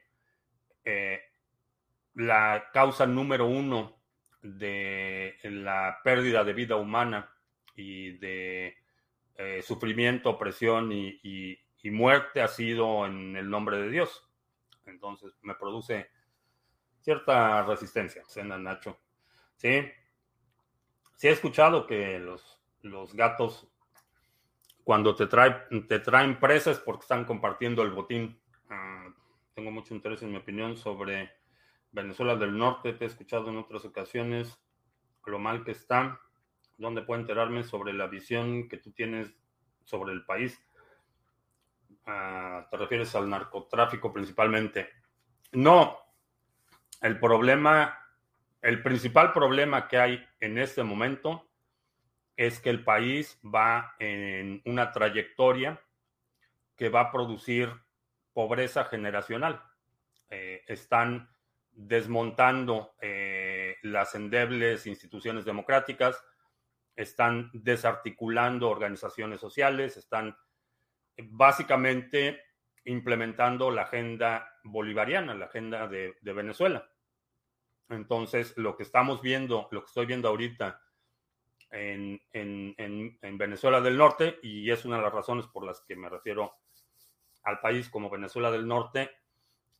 [2.15, 4.01] la causa número uno
[4.43, 7.31] de la pérdida de vida humana
[7.77, 8.77] y de
[9.63, 14.30] sufrimiento, opresión y muerte ha sido en el nombre de Dios.
[14.91, 16.11] Entonces me produce
[17.01, 18.99] cierta resistencia, cena Nacho.
[19.57, 19.83] Sí,
[21.17, 23.69] sí he escuchado que los, los gatos
[24.85, 28.41] cuando te, te traen presas porque están compartiendo el botín.
[28.69, 29.09] Ah,
[29.55, 31.31] tengo mucho interés en mi opinión sobre
[31.93, 32.93] Venezuela del Norte.
[32.93, 34.61] Te he escuchado en otras ocasiones
[35.27, 36.21] lo mal que está.
[36.77, 39.35] ¿Dónde puedo enterarme sobre la visión que tú tienes
[39.85, 40.61] sobre el país?
[42.71, 44.91] Te refieres al narcotráfico principalmente.
[45.53, 45.99] No,
[47.01, 47.99] el problema,
[48.63, 51.49] el principal problema que hay en este momento
[52.37, 55.81] es que el país va en una trayectoria
[56.77, 57.71] que va a producir
[58.33, 59.63] pobreza generacional.
[60.29, 61.29] están
[61.73, 62.95] desmontando
[63.83, 66.23] las endebles instituciones democráticas,
[66.97, 70.37] están desarticulando organizaciones sociales, están
[71.31, 72.41] básicamente
[72.85, 76.91] implementando la agenda bolivariana, la agenda de, Venezuela.
[77.89, 80.81] Entonces, lo que estamos viendo, lo que estoy viendo ahorita
[81.71, 82.21] en,
[83.39, 86.55] Venezuela del Norte, y es una de las razones por las que me refiero
[87.43, 89.11] al país como Venezuela del Norte,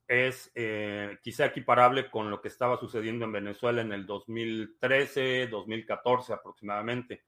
[0.07, 6.33] es eh, quizá equiparable con lo que estaba sucediendo en Venezuela en el 2013, 2014
[6.33, 7.23] aproximadamente.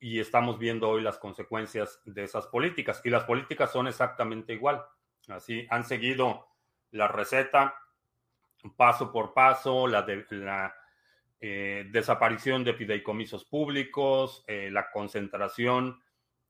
[0.00, 3.00] Y estamos viendo hoy las consecuencias de esas políticas.
[3.04, 4.84] Y las políticas son exactamente igual.
[5.28, 6.46] Así han seguido
[6.90, 7.74] la receta
[8.76, 10.04] paso por paso, la,
[11.40, 16.02] eh, desaparición de fideicomisos públicos, eh, la concentración,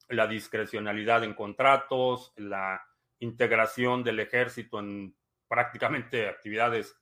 [0.08, 2.82] la discrecionalidad en contratos, la
[3.18, 5.14] integración del ejército en
[5.46, 6.96] prácticamente actividades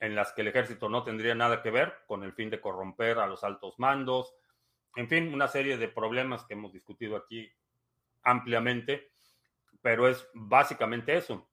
[0.00, 3.18] en las que el ejército no tendría nada que ver con el fin de corromper
[3.18, 4.34] a los altos mandos,
[4.96, 7.50] en fin, una serie de problemas que hemos discutido aquí
[8.22, 9.12] ampliamente,
[9.80, 11.48] pero es básicamente eso.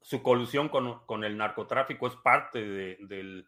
[0.00, 3.44] Su colusión con, el narcotráfico es parte de,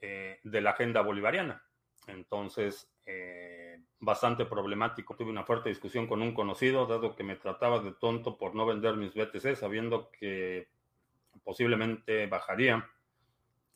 [0.00, 1.62] eh, de, la agenda bolivariana.
[2.06, 5.16] Entonces, eh, bastante problemático.
[5.16, 8.66] Tuve una fuerte discusión con un conocido, dado que me trataba de tonto por no
[8.66, 10.68] vender mis BTC, sabiendo que
[11.44, 12.88] posiblemente bajaría.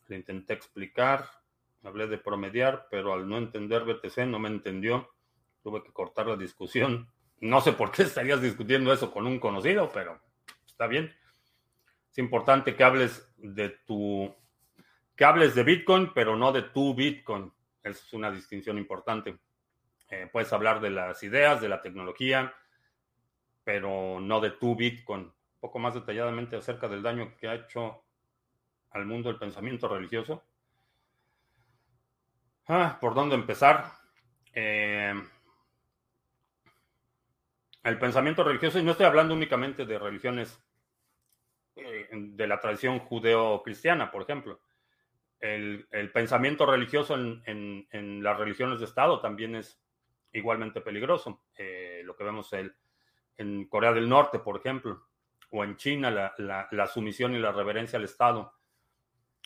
[0.09, 1.25] Le intenté explicar,
[1.85, 5.11] hablé de promediar, pero al no entender BTC no me entendió.
[5.63, 7.11] Tuve que cortar la discusión.
[7.41, 10.21] No sé por qué estarías discutiendo eso con un conocido, pero
[10.67, 11.15] está bien.
[12.11, 14.35] Es importante que hables de tu
[15.17, 17.53] que hables de Bitcoin, pero no de tu Bitcoin.
[17.83, 19.39] Es una distinción importante.
[20.09, 22.55] Eh, puedes hablar de las ideas, de la tecnología,
[23.63, 25.21] pero no de tu Bitcoin.
[25.23, 28.03] Un poco más detalladamente acerca del daño que ha hecho
[28.93, 30.43] al mundo el pensamiento religioso.
[32.69, 33.93] Ah, ¿Por dónde empezar?
[34.55, 35.15] Eh,
[37.83, 40.63] el pensamiento religioso, y no estoy hablando únicamente de religiones
[41.77, 44.61] eh, de la tradición judeo-cristiana, por ejemplo.
[45.39, 49.83] El, pensamiento religioso en, las religiones de Estado también es
[50.33, 51.45] igualmente peligroso.
[51.57, 52.51] Eh, lo que vemos
[53.39, 55.07] en Corea del Norte, por ejemplo,
[55.51, 58.60] o en China, la sumisión y la reverencia al Estado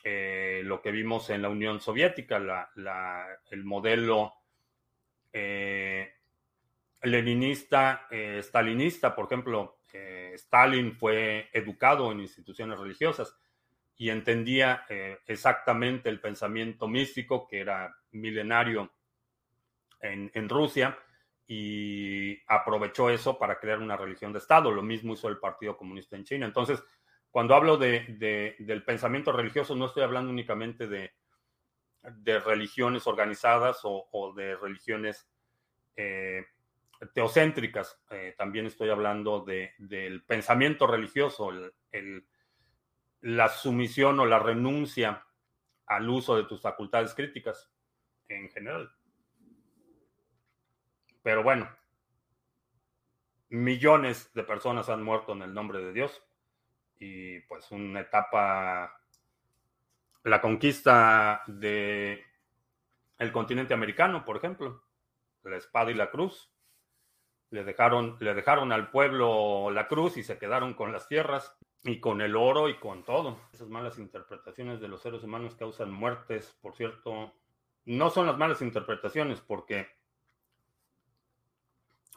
[0.07, 4.35] eh, lo que vimos en la Unión Soviética, el modelo
[5.33, 6.13] eh,
[7.05, 9.79] leninista, eh, stalinista, por ejemplo,
[10.35, 13.35] Stalin fue educado en instituciones religiosas
[13.97, 14.85] y entendía
[15.25, 18.93] exactamente el pensamiento místico que era milenario
[20.01, 20.99] en, en Rusia
[21.47, 24.73] y aprovechó eso para crear una religión de Estado.
[24.73, 26.47] Lo mismo hizo el Partido Comunista en China.
[26.47, 26.83] Entonces,
[27.35, 31.15] cuando hablo de, del pensamiento religioso, no estoy hablando únicamente de,
[32.01, 35.29] de religiones organizadas o, de religiones
[35.97, 36.47] eh,
[37.13, 38.01] teocéntricas.
[38.11, 41.51] Eh, también estoy hablando de, del pensamiento religioso,
[41.91, 42.25] el,
[43.23, 45.27] la sumisión o la renuncia
[45.87, 47.69] al uso de tus facultades críticas
[48.29, 48.93] en general.
[51.21, 51.69] Pero bueno,
[53.49, 56.23] millones de personas han muerto en el nombre de Dios
[57.05, 58.99] y pues una etapa,
[60.23, 62.25] la conquista de
[63.33, 64.83] continente americano, por ejemplo,
[65.43, 66.51] la espada y la cruz.
[67.51, 72.01] Le dejaron, le dejaron al pueblo la cruz y se quedaron con las tierras y
[72.01, 73.39] con el oro y con todo.
[73.53, 77.33] Esas malas interpretaciones de los seres humanos causan muertes, por cierto.
[77.85, 79.89] No son las malas interpretaciones porque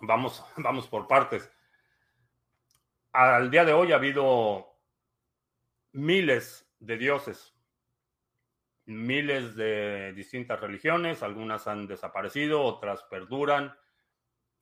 [0.01, 1.51] vamos, vamos por partes
[3.17, 4.66] al día de hoy ha habido
[5.97, 7.55] miles de dioses,
[8.85, 13.75] miles de distintas religiones, algunas han desaparecido, otras perduran.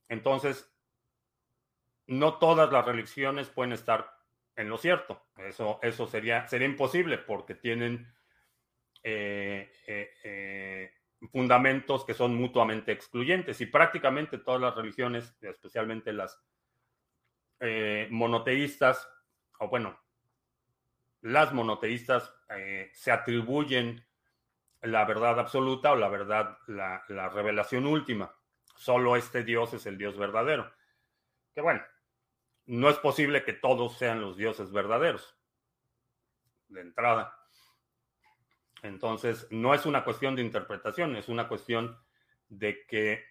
[0.08, 0.74] Entonces,
[2.06, 4.16] no todas las religiones pueden estar
[4.56, 5.26] en lo cierto.
[5.36, 8.10] Eso, eso sería, sería imposible porque tienen
[9.02, 10.90] eh, eh, eh,
[11.30, 16.42] fundamentos que son mutuamente excluyentes y prácticamente todas las religiones, especialmente las
[18.10, 19.08] monoteístas,
[19.58, 19.98] o bueno,
[21.22, 24.06] las monoteístas eh, se atribuyen
[24.82, 28.34] la verdad absoluta o la verdad, la, revelación última.
[28.76, 30.72] Solo este Dios es el Dios verdadero.
[31.54, 31.82] Que bueno,
[32.66, 35.36] no es posible que todos sean los dioses verdaderos.
[36.68, 37.36] De entrada.
[38.82, 41.98] Entonces, no es una cuestión de interpretación, es una cuestión
[42.48, 43.24] de que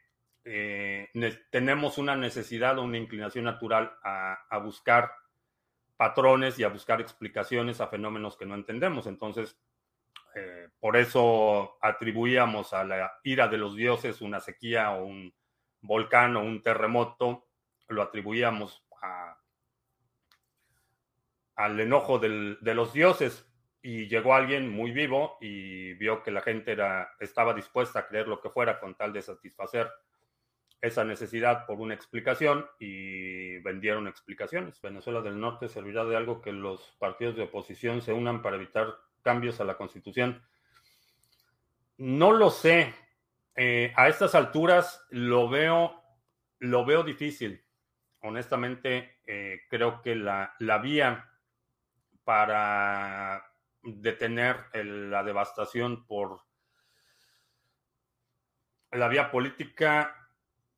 [0.43, 1.09] eh,
[1.49, 5.11] tenemos una necesidad o una inclinación natural a, buscar
[5.97, 9.07] patrones y a buscar explicaciones a fenómenos que no entendemos.
[9.07, 9.57] Entonces,
[10.35, 15.33] eh, por eso atribuíamos a la ira de los dioses una sequía o un
[15.81, 17.47] volcán o un terremoto,
[17.87, 18.83] lo atribuíamos
[21.55, 23.47] al enojo de los dioses
[23.81, 28.27] y llegó alguien muy vivo y vio que la gente era, estaba dispuesta a creer
[28.27, 29.89] lo que fuera con tal de satisfacer
[30.81, 34.79] esa necesidad por una explicación y vendieron explicaciones.
[34.81, 38.95] Venezuela del Norte servirá de algo que los partidos de oposición se unan para evitar
[39.21, 40.43] cambios a la constitución.
[41.97, 42.93] No lo sé.
[43.55, 46.03] Eh, a estas alturas lo veo,
[46.59, 47.63] lo veo difícil.
[48.21, 51.31] Honestamente, eh, creo que la, la vía
[52.23, 53.45] para
[53.83, 56.41] detener la devastación por
[58.91, 60.24] la vía política,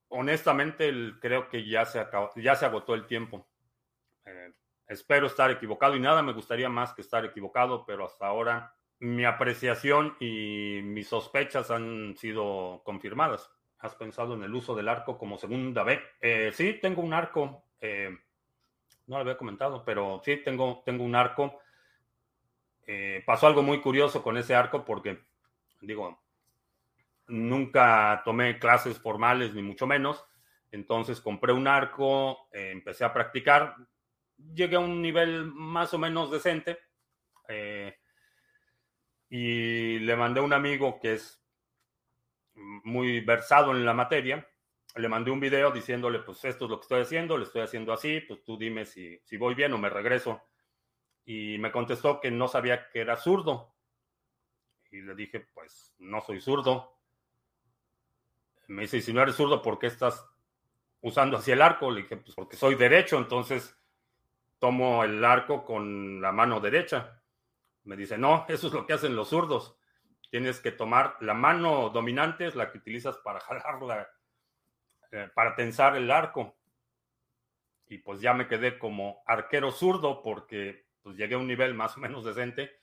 [0.10, 3.48] honestamente creo que ya se, acabó, ya se agotó el tiempo.
[4.26, 4.54] Eh,
[4.88, 9.26] espero estar equivocado y nada me gustaría más que estar equivocado, pero hasta ahora mi
[9.26, 13.52] apreciación y mis sospechas han sido confirmadas.
[13.80, 16.00] ¿Has pensado en el uso del arco como segunda B?
[16.20, 17.64] Eh, sí, tengo un arco.
[17.80, 18.10] Eh,
[19.06, 21.60] no lo había comentado, pero sí, tengo, tengo un arco.
[23.26, 25.20] Pasó algo muy curioso con ese arco porque,
[25.82, 26.22] digo,
[27.28, 30.26] nunca tomé clases formales ni mucho menos.
[30.72, 33.76] Entonces compré un arco, eh, empecé a practicar,
[34.54, 36.80] llegué a un nivel más o menos decente
[37.48, 37.98] eh,
[39.30, 41.44] y le mandé a un amigo que es
[42.56, 44.48] muy versado en la materia.
[44.96, 47.94] Le mandé un video diciéndole, pues esto es lo que estoy haciendo, le estoy haciendo
[47.94, 50.42] así, pues tú dime si, si voy bien o me regreso
[51.26, 53.76] y me contestó que no sabía que era zurdo.
[54.90, 56.97] Y le dije, pues no soy zurdo.
[58.68, 60.26] Me dice, si no eres zurdo, ¿por qué estás
[61.02, 61.90] usando así el arco?
[61.90, 63.78] Le dije, pues porque soy derecho, entonces
[64.60, 67.22] tomo el arco con la mano derecha.
[67.84, 69.78] Me dice, no, eso es lo que hacen los zurdos.
[70.30, 74.10] Tienes que tomar la mano dominante, es la que utilizas para jalarla,
[75.12, 76.58] eh, para tensar el arco.
[77.88, 81.96] Y pues ya me quedé como arquero zurdo porque pues llegué a un nivel más
[81.96, 82.78] o menos decente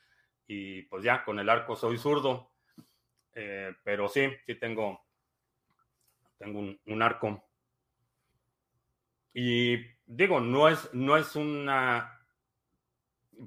[0.47, 2.51] y pues ya con el arco soy zurdo.
[3.35, 5.04] Eh, pero sí, sí tengo,
[6.39, 7.45] tengo un, arco.
[9.33, 12.21] Y digo, no es, no es una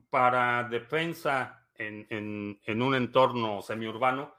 [0.10, 4.36] para defensa en, en, un entorno semiurbano,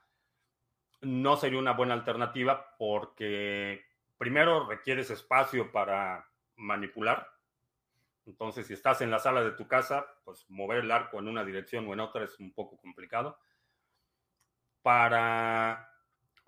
[1.00, 3.84] no sería una buena alternativa porque
[4.18, 7.38] primero requieres espacio para manipular
[8.28, 11.42] entonces, si estás en la sala de tu casa, pues mover el arco en una
[11.42, 13.38] dirección o en otra es un poco complicado.
[14.82, 15.90] Para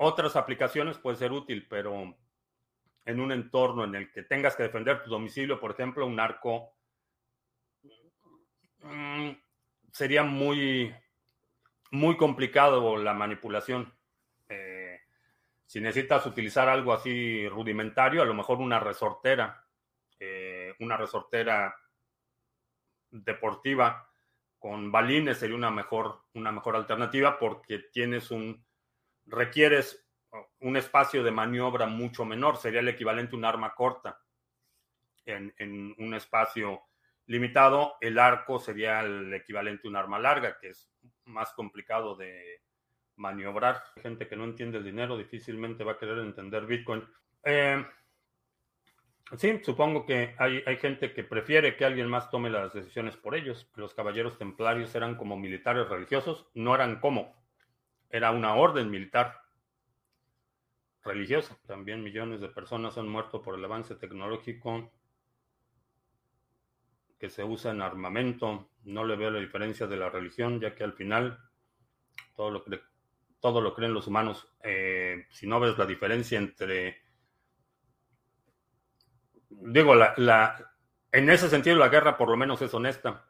[0.02, 2.16] otras aplicaciones puede ser útil, pero
[3.04, 6.72] en un entorno en el que tengas que defender tu domicilio, por ejemplo, un arco
[8.82, 9.30] mm,
[9.92, 10.94] sería muy,
[11.90, 13.92] muy complicado la manipulación.
[14.48, 15.00] Eh,
[15.66, 19.66] si necesitas utilizar algo así rudimentario, a lo mejor una resortera
[20.80, 21.74] una resortera
[23.10, 24.08] deportiva
[24.58, 28.64] con balines sería una mejor, una mejor alternativa porque tienes un,
[29.30, 30.06] requieres
[30.60, 34.20] un espacio de maniobra mucho menor, sería el equivalente a un arma corta
[35.24, 36.82] en, en un espacio
[37.26, 37.94] limitado.
[38.00, 40.90] El arco sería el equivalente a un arma larga, que es
[41.24, 42.62] más complicado de
[43.16, 43.82] maniobrar.
[44.02, 47.04] Gente que no entiende el dinero difícilmente va a querer entender Bitcoin.
[47.44, 47.84] Eh,
[49.36, 53.36] Sí, supongo que hay, hay, gente que prefiere que alguien más tome las decisiones por
[53.36, 53.70] ellos.
[53.76, 57.39] Los caballeros templarios eran como militares religiosos, no eran como,
[58.10, 59.40] era una orden militar
[61.02, 61.56] religiosa.
[61.66, 64.92] También millones de personas han muerto por el avance tecnológico
[67.18, 68.70] que se usa en armamento.
[68.84, 71.38] No le veo la diferencia de la religión, ya que al final
[72.34, 72.64] todo lo,
[73.40, 74.52] todo lo creen los humanos.
[74.62, 77.02] Eh, si no ves la diferencia entre
[79.60, 80.74] digo, la, la,
[81.12, 83.26] en ese sentido la guerra por lo menos es honesta.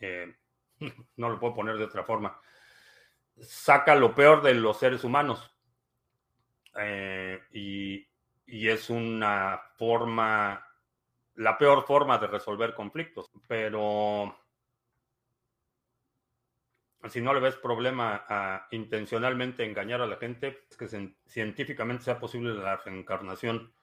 [0.00, 0.34] Eh,
[1.16, 2.40] no lo puedo poner de otra forma.
[3.42, 5.54] Saca lo peor de los seres humanos.
[6.78, 8.06] Eh, y,
[8.46, 10.66] y, es una forma,
[11.34, 13.30] la peor forma de resolver conflictos.
[13.46, 14.34] Pero
[17.08, 22.18] si no le ves problema a intencionalmente engañar a la gente, es que científicamente sea
[22.18, 23.74] posible la reencarnación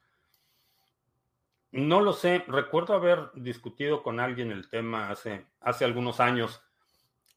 [1.72, 6.64] no lo sé, recuerdo haber discutido con alguien el tema hace, hace algunos años.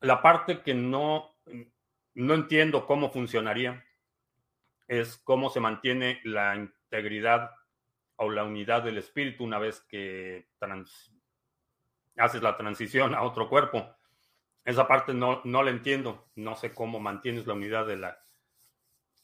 [0.01, 1.37] La parte que no,
[2.15, 3.85] no entiendo cómo funcionaría
[4.89, 7.51] es cómo se mantiene la integridad
[8.17, 10.49] o la unidad del espíritu una vez que
[12.17, 13.97] haces la transición a otro cuerpo.
[14.65, 16.31] Esa parte no, no la entiendo.
[16.37, 18.23] No sé cómo mantienes la unidad de la,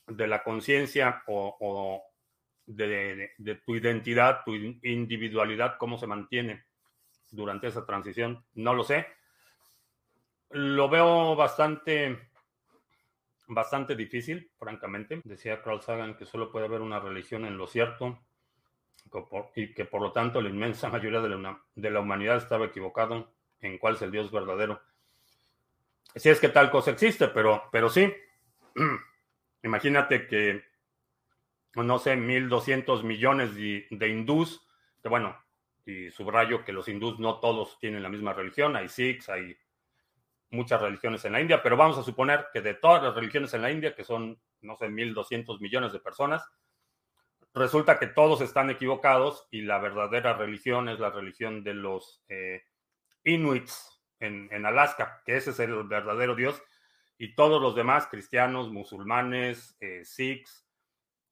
[0.07, 2.03] de la conciencia o,
[2.67, 3.31] de,
[3.65, 6.65] tu identidad, tu individualidad, cómo se mantiene
[7.31, 8.45] durante esa transición.
[8.55, 9.07] No lo sé.
[10.51, 12.28] Lo veo bastante,
[13.49, 15.21] bastante difícil, francamente.
[15.25, 18.21] Decía Carl Sagan que solo puede haber una religión en lo cierto
[19.55, 23.33] y que por lo tanto la inmensa mayoría de la, de la humanidad estaba equivocado
[23.61, 24.81] en cuál es el Dios verdadero.
[26.15, 28.13] Si es que tal cosa existe, pero, pero sí.
[29.63, 30.65] Imagínate que,
[31.75, 34.67] no sé, 1.200 millones de, de hindús,
[35.03, 35.37] que bueno,
[35.85, 39.57] y subrayo que los hindús no todos tienen la misma religión, hay sikhs, hay
[40.51, 43.63] muchas religiones en la India, pero vamos a suponer que de todas las religiones en
[43.63, 46.49] la India, que son, no sé, 1.200 millones de personas,
[47.55, 52.63] resulta que todos están equivocados y la verdadera religión es la religión de los eh,
[53.25, 56.61] Inuits en, Alaska, que ese es el verdadero Dios,
[57.19, 60.67] y todos los demás, cristianos, musulmanes, eh, sikhs,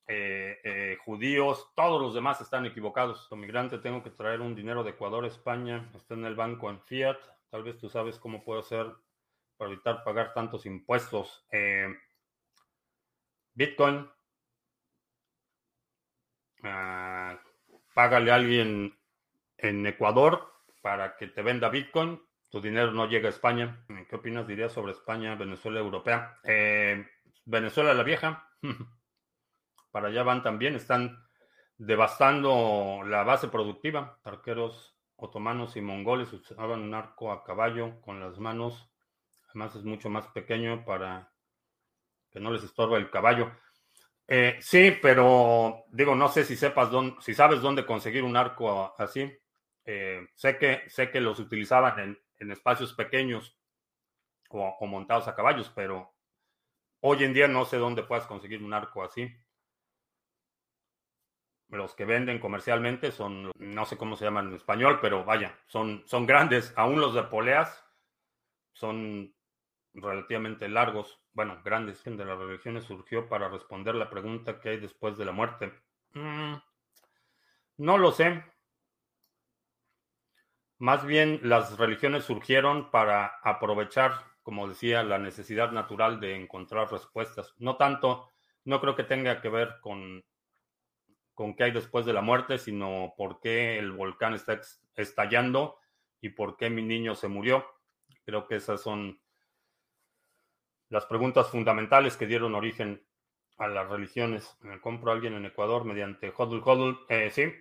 [0.08, 3.26] eh, judíos, todos los demás están equivocados.
[3.28, 6.80] Como tengo que traer un dinero de Ecuador a España, está en el banco en
[6.80, 7.18] fiat,
[7.50, 8.86] tal vez tú sabes cómo puedo hacer
[9.57, 11.46] para evitar pagar tantos impuestos.
[13.54, 14.11] Bitcoin,
[16.62, 17.38] Ah,
[17.94, 18.98] págale a alguien
[19.59, 20.52] en Ecuador
[20.82, 23.84] para que te venda Bitcoin, tu dinero no llega a España.
[24.09, 26.38] ¿Qué opinas, dirías, sobre España, Venezuela, Europea?
[26.44, 27.07] Eh,
[27.44, 28.50] Venezuela la vieja,
[29.92, 31.24] para allá van también, están
[31.78, 34.18] devastando la base productiva.
[34.24, 38.90] Arqueros otomanos y mongoles usaban un arco a caballo con las manos,
[39.57, 41.32] además es mucho más pequeño para
[42.30, 43.50] que no les estorbe el caballo.
[44.28, 48.94] Eh, sí, pero digo, no sé si sepas dónde, si sabes dónde conseguir un arco
[48.98, 49.32] así.
[49.86, 53.57] Eh, sé que sé que los utilizaban en, espacios pequeños
[54.50, 56.14] o, montados a caballos, pero
[57.00, 59.34] hoy en día no sé dónde puedas conseguir un arco así.
[61.68, 66.02] Los que venden comercialmente son, no sé cómo se llaman en español, pero vaya, son,
[66.07, 66.74] son grandes.
[66.76, 67.84] Aún los de poleas
[68.72, 69.36] son
[69.97, 75.16] relativamente largos, bueno, grandes, de las religiones surgió para responder la pregunta que hay después
[75.16, 75.72] de la muerte.
[76.12, 76.55] Mm,
[77.78, 78.44] no lo sé.
[80.78, 87.55] Más bien las religiones surgieron para aprovechar, como decía, la necesidad natural de encontrar respuestas.
[87.59, 88.30] No tanto,
[88.64, 90.22] no creo que tenga que ver con,
[91.34, 94.61] con qué hay después de la muerte, sino por qué el volcán está
[94.94, 95.78] estallando
[96.20, 97.64] y por qué mi niño se murió.
[98.26, 99.18] Creo que esas son
[100.89, 103.03] las preguntas fundamentales que dieron origen
[103.59, 104.57] a las religiones.
[104.61, 107.53] Me compro a alguien en Ecuador mediante Hodl Hodl, eh, sí.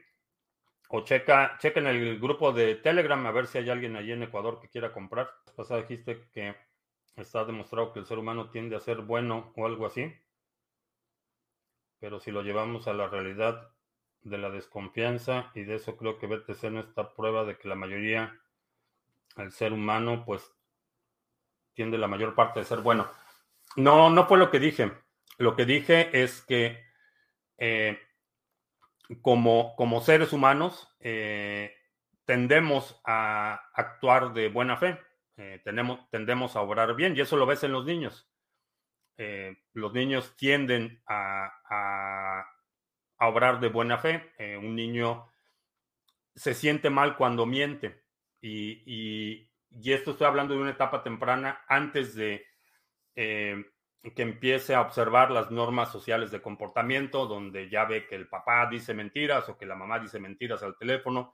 [0.90, 4.24] O checa, checa en el grupo de Telegram a ver si hay alguien allí en
[4.24, 5.30] Ecuador que quiera comprar.
[5.56, 6.56] Pasada dijiste que
[7.16, 10.14] está demostrado que el ser humano tiende a ser bueno o algo así.
[12.00, 13.72] Pero si lo llevamos a la realidad
[14.22, 17.76] de la desconfianza, y de eso creo que BTC no está prueba de que la
[17.76, 18.40] mayoría,
[19.38, 20.52] el ser humano, pues
[21.76, 23.08] tiende la mayor parte de ser bueno.
[23.76, 24.92] No, no fue lo que dije.
[25.38, 26.84] Lo que dije es que
[27.58, 28.00] eh,
[29.22, 31.76] como, como, seres humanos eh,
[32.26, 35.00] tendemos a actuar de buena fe,
[35.38, 38.30] eh, tenemos, tendemos a obrar bien y eso lo ves en los niños.
[39.74, 42.46] los niños tienden a,
[43.18, 44.34] obrar de buena fe.
[44.58, 45.30] un niño
[46.36, 48.04] se siente mal cuando miente
[48.42, 49.50] y
[49.84, 52.46] esto estoy hablando de una etapa temprana antes de
[53.16, 53.64] eh,
[54.14, 58.68] que empiece a observar las normas sociales de comportamiento, donde ya ve que el papá
[58.70, 61.34] dice mentiras o que la mamá dice mentiras al teléfono,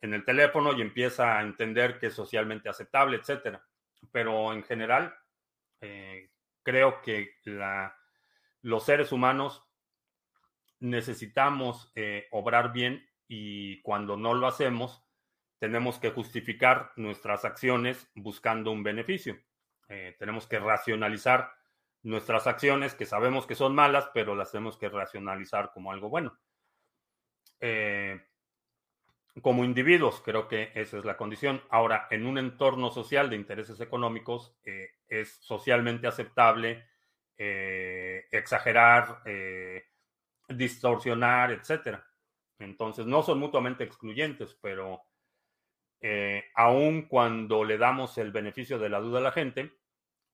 [0.00, 3.64] en el teléfono y empieza a entender que es socialmente aceptable, etcétera.
[4.12, 5.12] Pero en general,
[5.80, 6.30] eh,
[6.62, 7.32] creo que
[8.62, 9.64] los seres humanos
[10.80, 15.04] necesitamos eh, obrar bien y cuando no lo hacemos,
[15.58, 19.38] tenemos que justificar nuestras acciones buscando un beneficio.
[19.88, 21.52] Eh, tenemos que racionalizar
[22.02, 26.38] nuestras acciones que sabemos que son malas, pero las tenemos que racionalizar como algo bueno.
[27.60, 28.20] Eh,
[29.42, 31.62] como individuos, creo que esa es la condición.
[31.70, 36.86] Ahora, en un entorno social de intereses económicos, eh, es socialmente aceptable
[37.40, 39.22] exagerar,
[40.48, 42.00] distorsionar, etc.
[42.58, 45.07] Entonces, no son mutuamente excluyentes, pero
[46.00, 49.72] eh, aun cuando le damos el beneficio de la duda a la gente,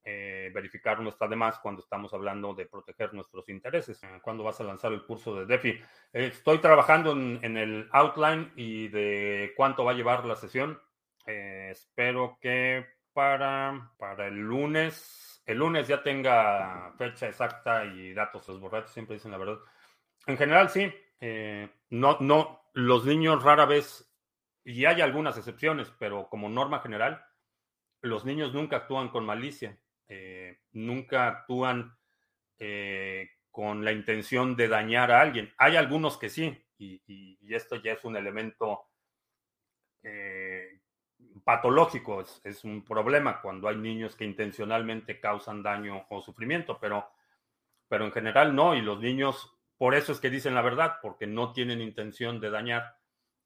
[0.05, 4.03] eh, verificar no está de más cuando estamos hablando de proteger nuestros intereses.
[4.03, 5.81] Eh, ¿Cuándo vas a lanzar el curso de DeFi?
[6.13, 10.81] estoy trabajando en, el outline y de cuánto va a llevar la sesión.
[11.27, 18.47] espero que para, para el lunes, el lunes ya tenga fecha exacta y datos.
[18.49, 19.59] Los borrachos siempre dicen la verdad.
[20.27, 20.93] En general, sí.
[21.21, 24.14] Eh, no, no, los niños rara vez,
[24.65, 27.25] y hay algunas excepciones, pero como norma general,
[28.01, 31.97] los niños nunca actúan con malicia, eh, nunca actúan
[32.59, 35.53] eh, con la intención de dañar a alguien.
[35.59, 37.03] Hay algunos que sí, y,
[37.55, 38.89] esto ya es un elemento
[41.45, 47.11] patológico, es, es, un problema cuando hay niños que intencionalmente causan daño o sufrimiento, pero,
[47.89, 51.27] pero en general no, y los niños por eso es que dicen la verdad, porque
[51.27, 52.97] no tienen intención de dañar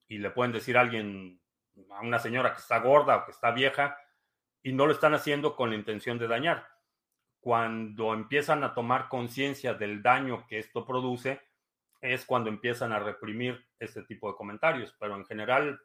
[0.08, 1.40] y le pueden decir a alguien,
[1.90, 3.98] a una señora que está gorda o que está vieja,
[4.62, 6.66] y no lo están haciendo con la intención de dañar.
[7.40, 11.40] Cuando empiezan a tomar conciencia del daño que esto produce,
[12.00, 14.94] es cuando empiezan a reprimir este tipo de comentarios.
[14.98, 15.80] Pero en general,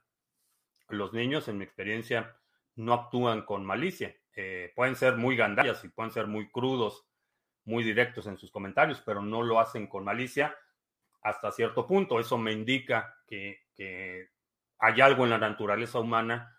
[0.89, 2.35] los niños, en mi experiencia,
[2.75, 4.15] no actúan con malicia.
[4.35, 7.07] Eh, pueden ser muy gandallas y pueden ser muy crudos
[7.65, 10.55] muy directos en sus comentarios, pero no lo hacen con malicia
[11.21, 12.19] hasta cierto punto.
[12.19, 16.57] Eso me indica que, hay algo en la naturaleza humana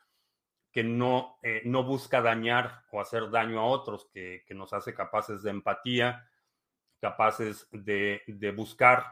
[0.73, 5.43] que no, eh, no busca dañar o hacer daño a otros, que, nos hace capaces
[5.43, 6.29] de empatía,
[7.01, 8.23] capaces de,
[8.57, 9.07] buscar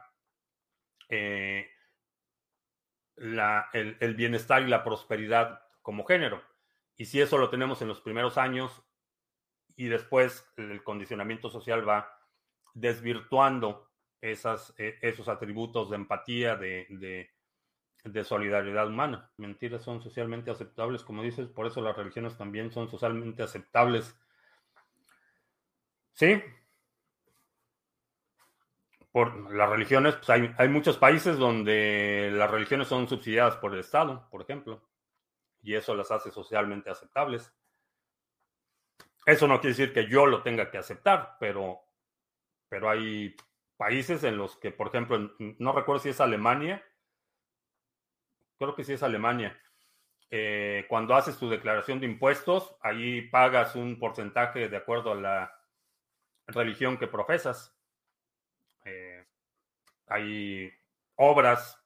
[1.08, 1.70] eh,
[3.16, 6.42] el, el bienestar y la prosperidad como género.
[6.96, 8.82] Y si eso lo tenemos en los primeros años,
[9.76, 12.12] y después el condicionamiento social va
[12.74, 13.90] desvirtuando
[14.20, 17.31] esas, e, esos atributos de empatía, de, de,
[18.24, 19.30] solidaridad humana.
[19.36, 24.16] Mentiras son socialmente aceptables, como dices, por eso las religiones también son socialmente aceptables.
[26.12, 26.42] Sí.
[29.12, 33.80] Por las religiones, pues hay, hay muchos países donde las religiones son subsidiadas por el
[33.80, 34.82] Estado, por ejemplo,
[35.62, 37.52] y eso las hace socialmente aceptables.
[39.24, 41.80] Eso no quiere decir que yo lo tenga que aceptar, pero,
[42.68, 43.36] pero hay
[43.76, 46.84] países en los que, por ejemplo, no recuerdo si es Alemania,
[48.62, 49.58] creo que sí es Alemania.
[50.30, 55.54] Eh, cuando haces tu declaración de impuestos, ahí pagas un porcentaje de acuerdo a la
[56.46, 57.76] religión que profesas.
[58.84, 59.24] Eh,
[60.06, 60.72] hay
[61.16, 61.78] obras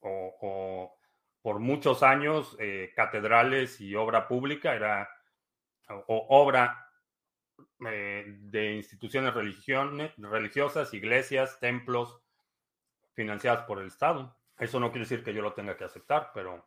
[0.00, 0.98] o,
[1.40, 5.08] por muchos años eh, catedrales y obra pública era
[5.88, 6.88] o obra
[7.86, 12.20] eh, de instituciones religiosas, iglesias, templos
[13.14, 14.36] financiadas por el Estado.
[14.62, 16.64] Eso no quiere decir que yo lo tenga que aceptar, pero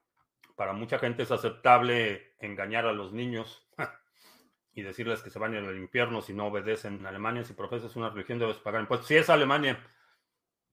[0.58, 3.66] para mucha gente es aceptable engañar a los niños
[4.74, 6.96] y decirles que se van a ir al infierno si no obedecen.
[6.96, 9.08] En Alemania, si profesas una religión, debes pagar impuestos.
[9.08, 9.80] Si es Alemania,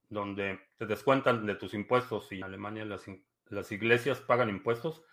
[0.09, 3.07] donde te descuentan de tus impuestos y en Alemania las,
[3.51, 5.05] las iglesias pagan impuestos,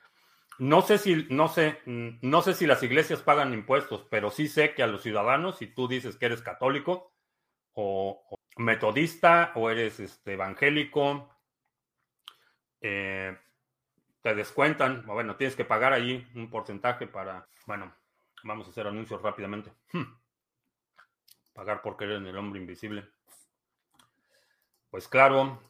[0.57, 4.73] no sé si, no sé, no sé si las iglesias pagan impuestos, pero sí sé
[4.73, 7.13] que a los ciudadanos, si tú dices que eres católico
[7.73, 8.25] o,
[8.57, 11.29] metodista o eres este, evangélico,
[12.81, 13.37] eh,
[14.21, 17.93] te descuentan, bueno, tienes que pagar ahí un porcentaje para, bueno,
[18.43, 19.71] vamos a hacer anuncios rápidamente.
[19.93, 20.13] Hmm.
[21.53, 23.07] Pagar por querer en el hombre invisible.
[24.89, 25.61] Pues claro,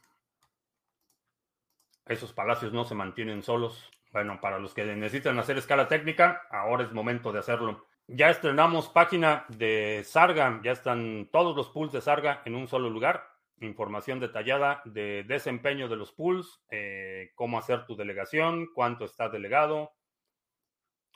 [2.05, 3.89] esos palacios no se mantienen solos.
[4.11, 7.85] Bueno, para los que necesitan hacer escala técnica, ahora es momento de hacerlo.
[8.07, 12.89] Ya estrenamos página de Sarga, ya están todos los pools de Sarga en un solo
[12.89, 13.38] lugar.
[13.61, 19.91] Información detallada de desempeño de los pools, eh, cómo hacer tu delegación, cuánto está delegado,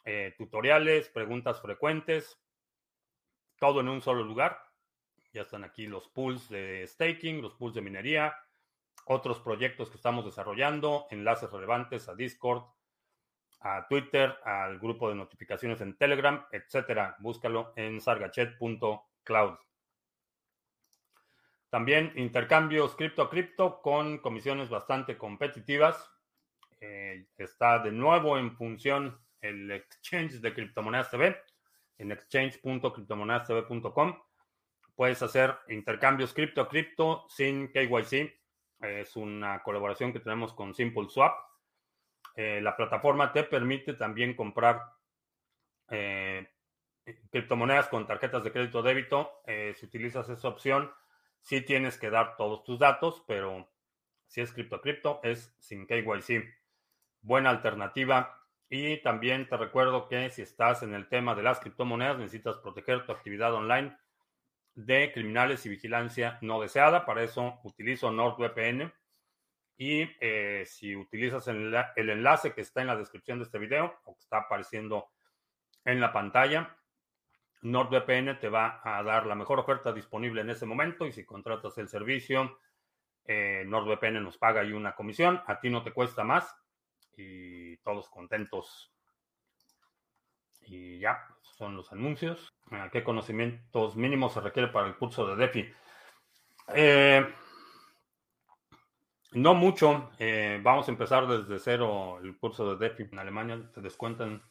[0.03, 2.37] eh, tutoriales, preguntas frecuentes,
[3.57, 4.59] todo en un solo lugar.
[5.31, 8.35] Ya están aquí los pools de staking, los pools de minería,
[9.05, 12.63] otros proyectos que estamos desarrollando, enlaces relevantes a Discord,
[13.61, 17.15] a Twitter, al grupo de notificaciones en Telegram, etcétera.
[17.19, 19.57] Búscalo en sargachet.cloud.
[21.74, 26.07] También intercambios cripto a cripto con comisiones bastante competitivas.
[26.80, 31.36] Eh, está de nuevo en función el exchange de criptomonedas TV
[31.97, 34.21] en exchange.criptomonedastv.com.
[34.93, 38.39] Puedes hacer intercambios cripto a cripto sin KYC.
[38.80, 41.34] Es una colaboración que tenemos con Simple Swap
[42.36, 44.80] eh, la plataforma te permite también comprar
[45.89, 46.47] eh,
[47.32, 49.41] criptomonedas con tarjetas de crédito o débito.
[49.47, 50.93] Eh, si utilizas esa opción,
[51.43, 53.69] sí tienes que dar todos tus datos, pero
[54.27, 56.43] si es cripto cripto, es sin KYC.
[57.21, 58.39] Buena alternativa.
[58.69, 63.05] Y también te recuerdo que si estás en el tema de las criptomonedas, necesitas proteger
[63.05, 63.95] tu actividad online
[64.73, 67.05] de criminales y vigilancia no deseada.
[67.05, 68.91] Para eso utilizo NordVPN
[69.77, 73.99] Y eh, si utilizas el, el, enlace que está en la descripción de este video
[74.05, 75.09] o que está apareciendo
[75.85, 76.75] en la pantalla,
[77.64, 81.78] NordVPN te va a dar la mejor oferta disponible en ese momento y si contratas
[81.78, 82.59] el servicio,
[83.26, 86.55] eh, NordVPN nos paga ahí una comisión, a ti no te cuesta más
[87.16, 88.91] y todos contentos.
[90.61, 92.53] Y ya, son los anuncios.
[92.91, 95.74] ¿Qué conocimientos mínimos se requiere para el curso de DeFi?
[96.74, 97.26] Eh,
[99.34, 100.11] no mucho.
[100.20, 103.09] Eh, vamos a empezar desde cero el curso de DeFi.
[103.11, 104.41] En Alemania te descuentan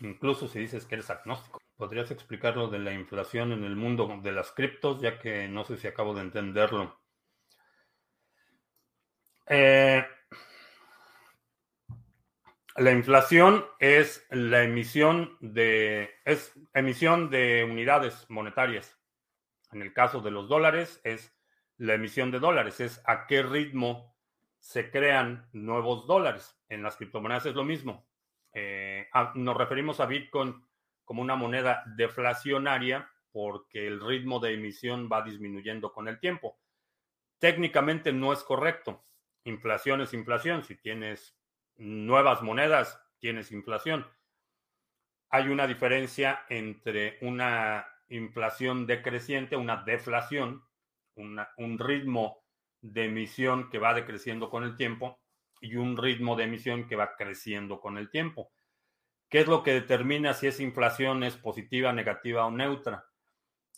[0.00, 1.58] incluso si dices que eres agnóstico.
[1.76, 5.00] ¿Podrías explicar lo de la inflación en el mundo de las criptos?
[5.02, 6.98] Ya que no sé si acabo de entenderlo.
[9.46, 10.04] Eh,
[12.76, 16.10] la inflación es la emisión de,
[16.74, 18.98] emisión de unidades monetarias.
[19.72, 21.34] En el caso de los dólares es
[21.76, 24.16] la emisión de dólares, es a qué ritmo
[24.58, 26.58] se crean nuevos dólares.
[26.68, 28.06] En las criptomonedas es lo mismo.
[28.52, 30.65] Eh, nos referimos a Bitcoin
[31.06, 36.58] como una moneda deflacionaria porque el ritmo de emisión va disminuyendo con el tiempo.
[37.38, 39.04] Técnicamente no es correcto.
[39.44, 40.64] Inflación es inflación.
[40.64, 41.38] Si tienes
[41.76, 44.06] nuevas monedas, tienes inflación.
[45.30, 50.64] Hay una diferencia entre una inflación decreciente, una deflación,
[51.14, 52.42] un ritmo
[52.80, 55.20] de emisión que va decreciendo con el tiempo
[55.60, 58.50] y un ritmo de emisión que va creciendo con el tiempo.
[59.36, 63.04] ¿Qué es lo que determina si esa inflación es positiva, negativa o neutra?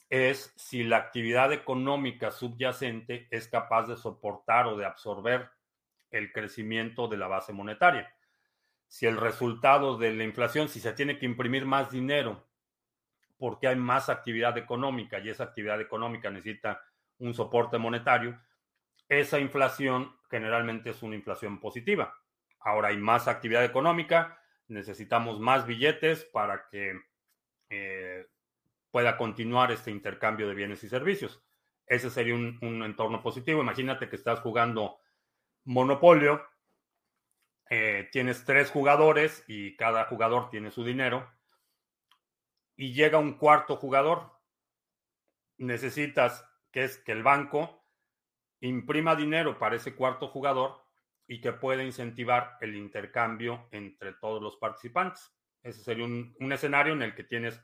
[0.08, 5.50] Es si la actividad económica subyacente es capaz de soportar o de absorber
[6.12, 8.14] el crecimiento de la base monetaria.
[8.86, 12.46] Si el resultado de la inflación, si se tiene que imprimir más dinero
[13.36, 16.80] porque hay más actividad económica y esa actividad económica necesita
[17.18, 18.40] un soporte monetario,
[19.08, 22.14] esa inflación generalmente es una inflación positiva.
[22.60, 24.37] Ahora hay más actividad económica,
[24.68, 27.00] necesitamos más billetes para que
[27.70, 28.26] eh,
[28.90, 31.42] pueda continuar este intercambio de bienes y servicios.
[31.86, 33.62] Ese sería un, entorno positivo.
[33.62, 35.00] Imagínate que estás jugando
[35.64, 36.46] Monopolio,
[37.70, 41.30] eh, tienes tres jugadores y cada jugador tiene su dinero.
[42.76, 44.32] Y llega un cuarto jugador.
[45.56, 47.82] Necesitas que es que el banco
[48.60, 50.87] imprima dinero para ese cuarto jugador
[51.28, 55.32] y que pueda incentivar el intercambio entre todos los participantes.
[55.62, 57.62] Ese sería un, un escenario en el que tienes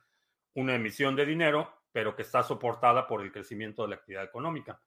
[0.54, 4.80] una emisión de dinero, pero que está soportada por el crecimiento de la actividad económica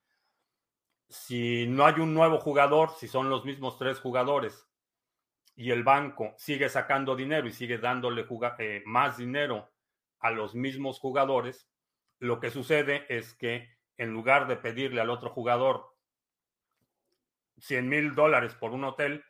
[1.10, 4.68] si no hay un nuevo jugador, si son los mismos tres jugadores
[5.56, 8.26] y el banco sigue sacando dinero y sigue dándole
[8.60, 9.72] eh, más dinero
[10.20, 11.70] a los mismos jugadores,
[12.20, 15.97] lo que sucede es que en lugar de pedirle al otro jugador
[17.60, 19.24] 100 mil dólares por un hotel,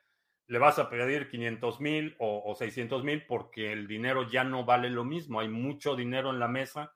[0.48, 4.66] le vas a pedir 500 mil o, o 600 mil porque el dinero ya no
[4.66, 5.40] vale lo mismo.
[5.40, 6.94] Hay mucho dinero en la mesa,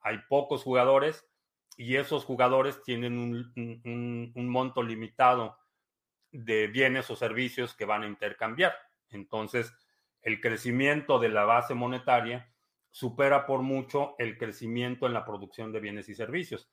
[0.00, 1.28] hay pocos jugadores
[1.78, 3.16] y esos jugadores tienen
[3.54, 5.56] un, monto limitado
[6.32, 8.74] de bienes o servicios que van a intercambiar.
[9.10, 9.72] Entonces,
[10.20, 12.52] el crecimiento de la base monetaria
[12.90, 16.68] supera por mucho el crecimiento en la producción de bienes y servicios.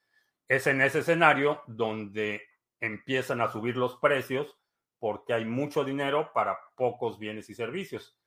[0.47, 2.41] Es en ese escenario donde
[2.79, 4.57] empiezan a subir los precios
[4.99, 8.17] porque hay mucho dinero para pocos bienes y servicios.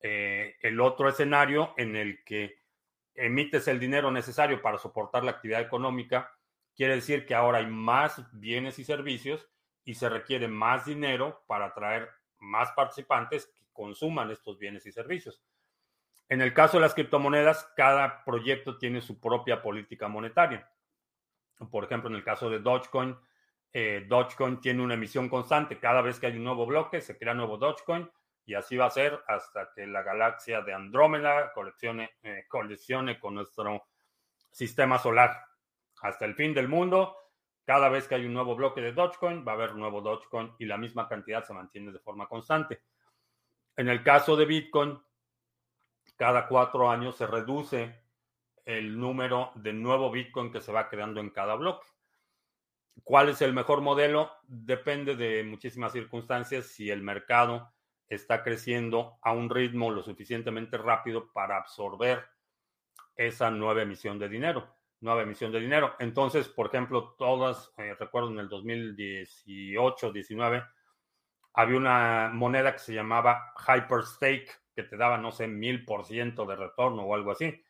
[0.00, 2.62] Eh, el otro escenario en el que
[3.14, 6.32] emites el dinero necesario para soportar la actividad económica,
[6.76, 9.48] quiere decir que ahora hay más bienes y servicios
[9.84, 15.42] y se requiere más dinero para atraer más participantes que consuman estos bienes y servicios.
[16.28, 20.70] En el caso de las criptomonedas, cada proyecto tiene su propia política monetaria.
[21.70, 23.16] Por ejemplo, en el caso de Dogecoin,
[23.76, 25.80] eh, Dogecoin tiene una emisión constante.
[25.80, 28.08] Cada vez que hay un nuevo bloque, se crea nuevo Dogecoin
[28.46, 33.88] y así va a ser hasta que la galaxia de Andrómeda colecione, eh, con nuestro
[34.52, 35.44] sistema solar.
[36.02, 37.16] Hasta el fin del mundo,
[37.64, 40.54] cada vez que hay un nuevo bloque de Dogecoin, va a haber un nuevo Dogecoin
[40.60, 42.82] y la misma cantidad se mantiene de forma constante.
[43.76, 45.02] En el caso de Bitcoin,
[46.16, 48.04] cada cuatro años se reduce
[48.64, 51.88] el número de nuevo Bitcoin que se va creando en cada bloque.
[53.02, 54.30] ¿Cuál es el mejor modelo?
[54.46, 56.66] Depende de muchísimas circunstancias.
[56.66, 57.72] Si el mercado
[58.08, 62.24] está creciendo a un ritmo lo suficientemente rápido para absorber
[63.16, 65.94] esa nueva emisión de dinero, nueva emisión de dinero.
[65.98, 70.64] Entonces, por ejemplo, todas, eh, recuerdo en el 2018, 19,
[71.54, 76.46] había una moneda que se llamaba Hyperstake, que te daba, no sé, mil por ciento
[76.46, 77.62] de retorno o algo así.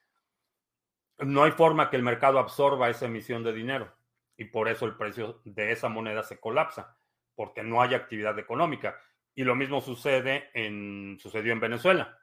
[1.18, 3.92] No hay forma que el mercado absorba esa emisión de dinero
[4.36, 6.98] y por eso el precio de esa moneda se colapsa.
[7.36, 8.96] porque no hay actividad económica.
[9.34, 12.16] Y lo mismo sucede en, sucedió en Venezuela.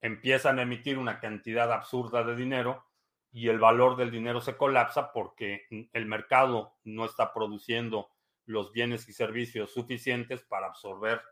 [0.00, 2.84] Empiezan a emitir una cantidad absurda de dinero
[3.30, 8.10] y el valor del dinero se colapsa porque el mercado no está produciendo
[8.44, 11.22] los bienes y servicios suficientes para absorber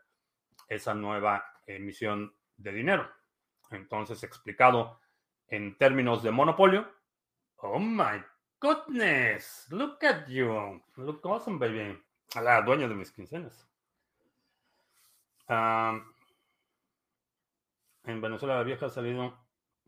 [0.69, 3.11] esa nueva emisión de dinero.
[3.71, 5.01] Entonces, explicado
[5.47, 6.89] en términos de monopolio,
[7.57, 8.23] oh my
[8.59, 11.97] goodness, look at you, look awesome, baby.
[12.35, 13.67] A la dueña de mis quincenas.
[15.47, 15.99] Ah,
[18.03, 19.37] en Venezuela la Vieja ha salido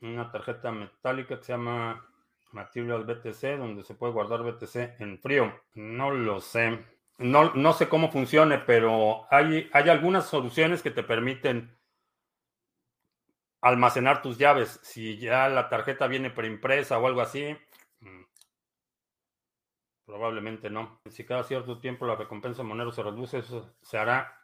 [0.01, 2.05] una tarjeta metálica que se llama
[2.51, 5.53] Material BTC, donde se puede guardar BTC en frío.
[5.73, 6.85] No lo sé.
[7.17, 11.77] No, no sé cómo funcione, pero hay, hay algunas soluciones que te permiten
[13.61, 14.79] almacenar tus llaves.
[14.83, 17.57] Si ya la tarjeta viene preimpresa o algo así,
[17.99, 18.21] mm,
[20.09, 20.99] probablemente no.
[21.07, 24.41] Si cada cierto tiempo la recompensa Monero se reduce, eso se hará,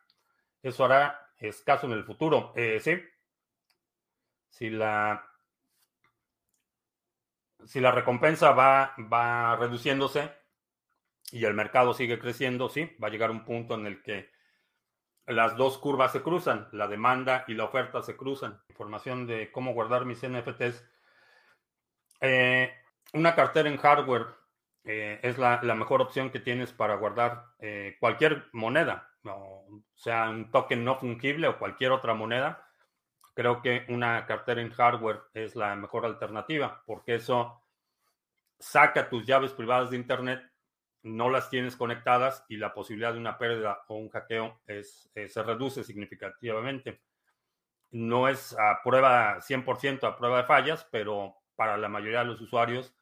[0.62, 2.54] eso hará escaso en el futuro.
[2.56, 3.02] Eh, sí.
[4.48, 5.28] Si la
[7.66, 10.32] si la recompensa va, va reduciéndose
[11.32, 14.30] y el mercado sigue creciendo, sí, va a llegar un punto en el que
[15.26, 18.62] las dos curvas se cruzan, la demanda y la oferta se cruzan.
[18.70, 20.86] Información de cómo guardar mis NFTs.
[22.22, 22.72] Eh,
[23.14, 24.45] una cartera en hardware
[24.86, 29.10] eh, es la, mejor opción que tienes para guardar eh, cualquier moneda,
[29.96, 32.66] sea, un token no fungible o cualquier otra moneda
[33.36, 37.62] creo que una cartera en hardware es la mejor alternativa, porque eso
[38.58, 40.42] saca tus llaves privadas de Internet,
[41.04, 45.28] no las tienes conectadas y la posibilidad de una pérdida o un hackeo es, eh,
[45.28, 47.02] se reduce significativamente.
[47.92, 52.42] No es a prueba 100% a prueba de fallas, pero para la mayoría de los
[52.42, 52.96] usuarios,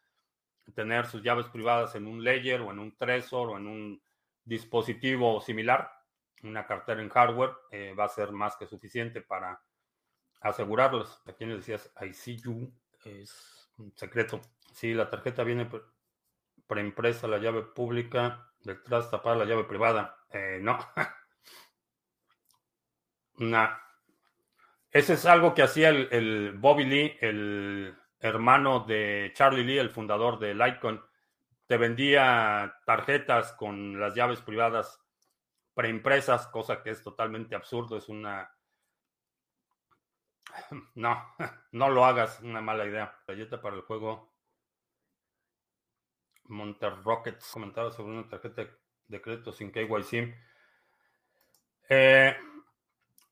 [0.71, 4.01] tener sus llaves privadas en un Ledger o en un Trezor o en un
[4.43, 5.91] dispositivo similar,
[6.43, 9.61] una cartera en hardware, eh, va a ser más que suficiente para
[10.41, 11.21] asegurarlos.
[11.25, 12.71] A quienes decías, I see you,
[13.05, 14.41] es un secreto.
[14.73, 15.69] Sí, la tarjeta viene
[16.67, 20.17] preimpresa, la llave pública, detrás tapada la llave privada.
[20.31, 20.77] Eh, no.
[23.37, 23.69] no.
[24.91, 30.39] Ese es algo que hacía el, Bobby Lee, el hermano de Charlie Lee, el fundador
[30.39, 30.99] de Litecoin.
[31.67, 34.99] Te vendía tarjetas con las llaves privadas
[35.73, 37.97] preimpresas, cosa que es totalmente absurdo.
[37.97, 38.49] Es una
[40.95, 41.35] no,
[41.73, 43.13] no lo hagas, una mala idea.
[43.27, 44.33] Galleta para el juego
[46.45, 47.51] Monter Rockets.
[47.51, 48.65] Comentaba sobre una tarjeta
[49.07, 50.33] de crédito sin KYC.
[51.89, 52.37] Eh,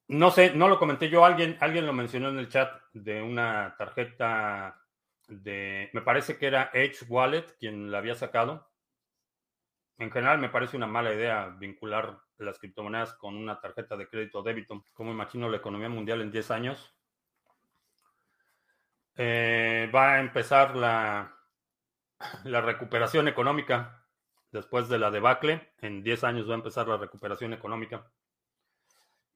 [0.10, 1.24] no sé, no lo comenté yo.
[1.24, 4.81] Alguien, alguien lo mencionó en el chat de una tarjeta
[5.32, 5.90] de.
[5.94, 8.70] Me parece que era Edge Wallet quien la había sacado.
[9.98, 14.42] En general, me parece una mala idea vincular las criptomonedas con una tarjeta de crédito
[14.42, 14.84] débito.
[14.94, 16.96] ¿Cómo imagino la economía mundial en 10 años?
[19.16, 21.36] Eh, va a empezar la,
[22.46, 24.08] la recuperación económica
[24.52, 25.74] después de la debacle.
[25.80, 28.12] En 10 años va a empezar la recuperación económica.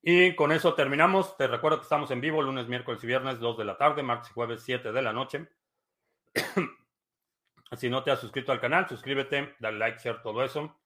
[0.02, 1.36] Y con eso terminamos.
[1.38, 4.30] Te recuerdo que estamos en vivo lunes, miércoles y viernes, 2 de la tarde, martes
[4.30, 5.50] y jueves, 7 de la noche.
[7.78, 10.80] si no te has suscrito al canal, suscríbete, dale like, share, todo eso.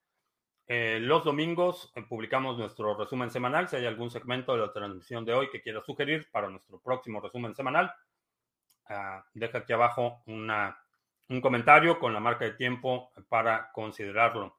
[0.68, 3.68] Eh, los domingos eh, publicamos nuestro resumen semanal.
[3.68, 7.20] Si hay algún segmento de la transmisión de hoy que quieras sugerir para nuestro próximo
[7.20, 7.93] resumen semanal,
[8.89, 14.58] Ah, deja aquí abajo un comentario con la marca de tiempo para considerarlo.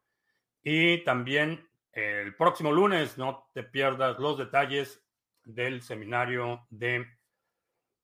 [0.62, 5.04] Y también el próximo lunes, no te pierdas los detalles
[5.42, 7.06] del seminario de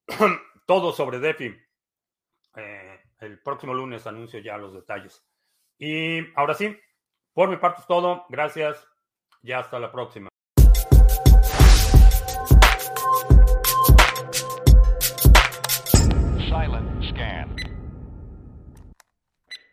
[0.67, 1.55] todo sobre DeFi.
[2.57, 5.25] Eh, el próximo lunes anuncio ya los detalles.
[5.79, 6.77] Y ahora sí,
[7.33, 8.27] por mi parte es todo.
[8.29, 8.89] Gracias.
[9.43, 10.29] Ya hasta la próxima.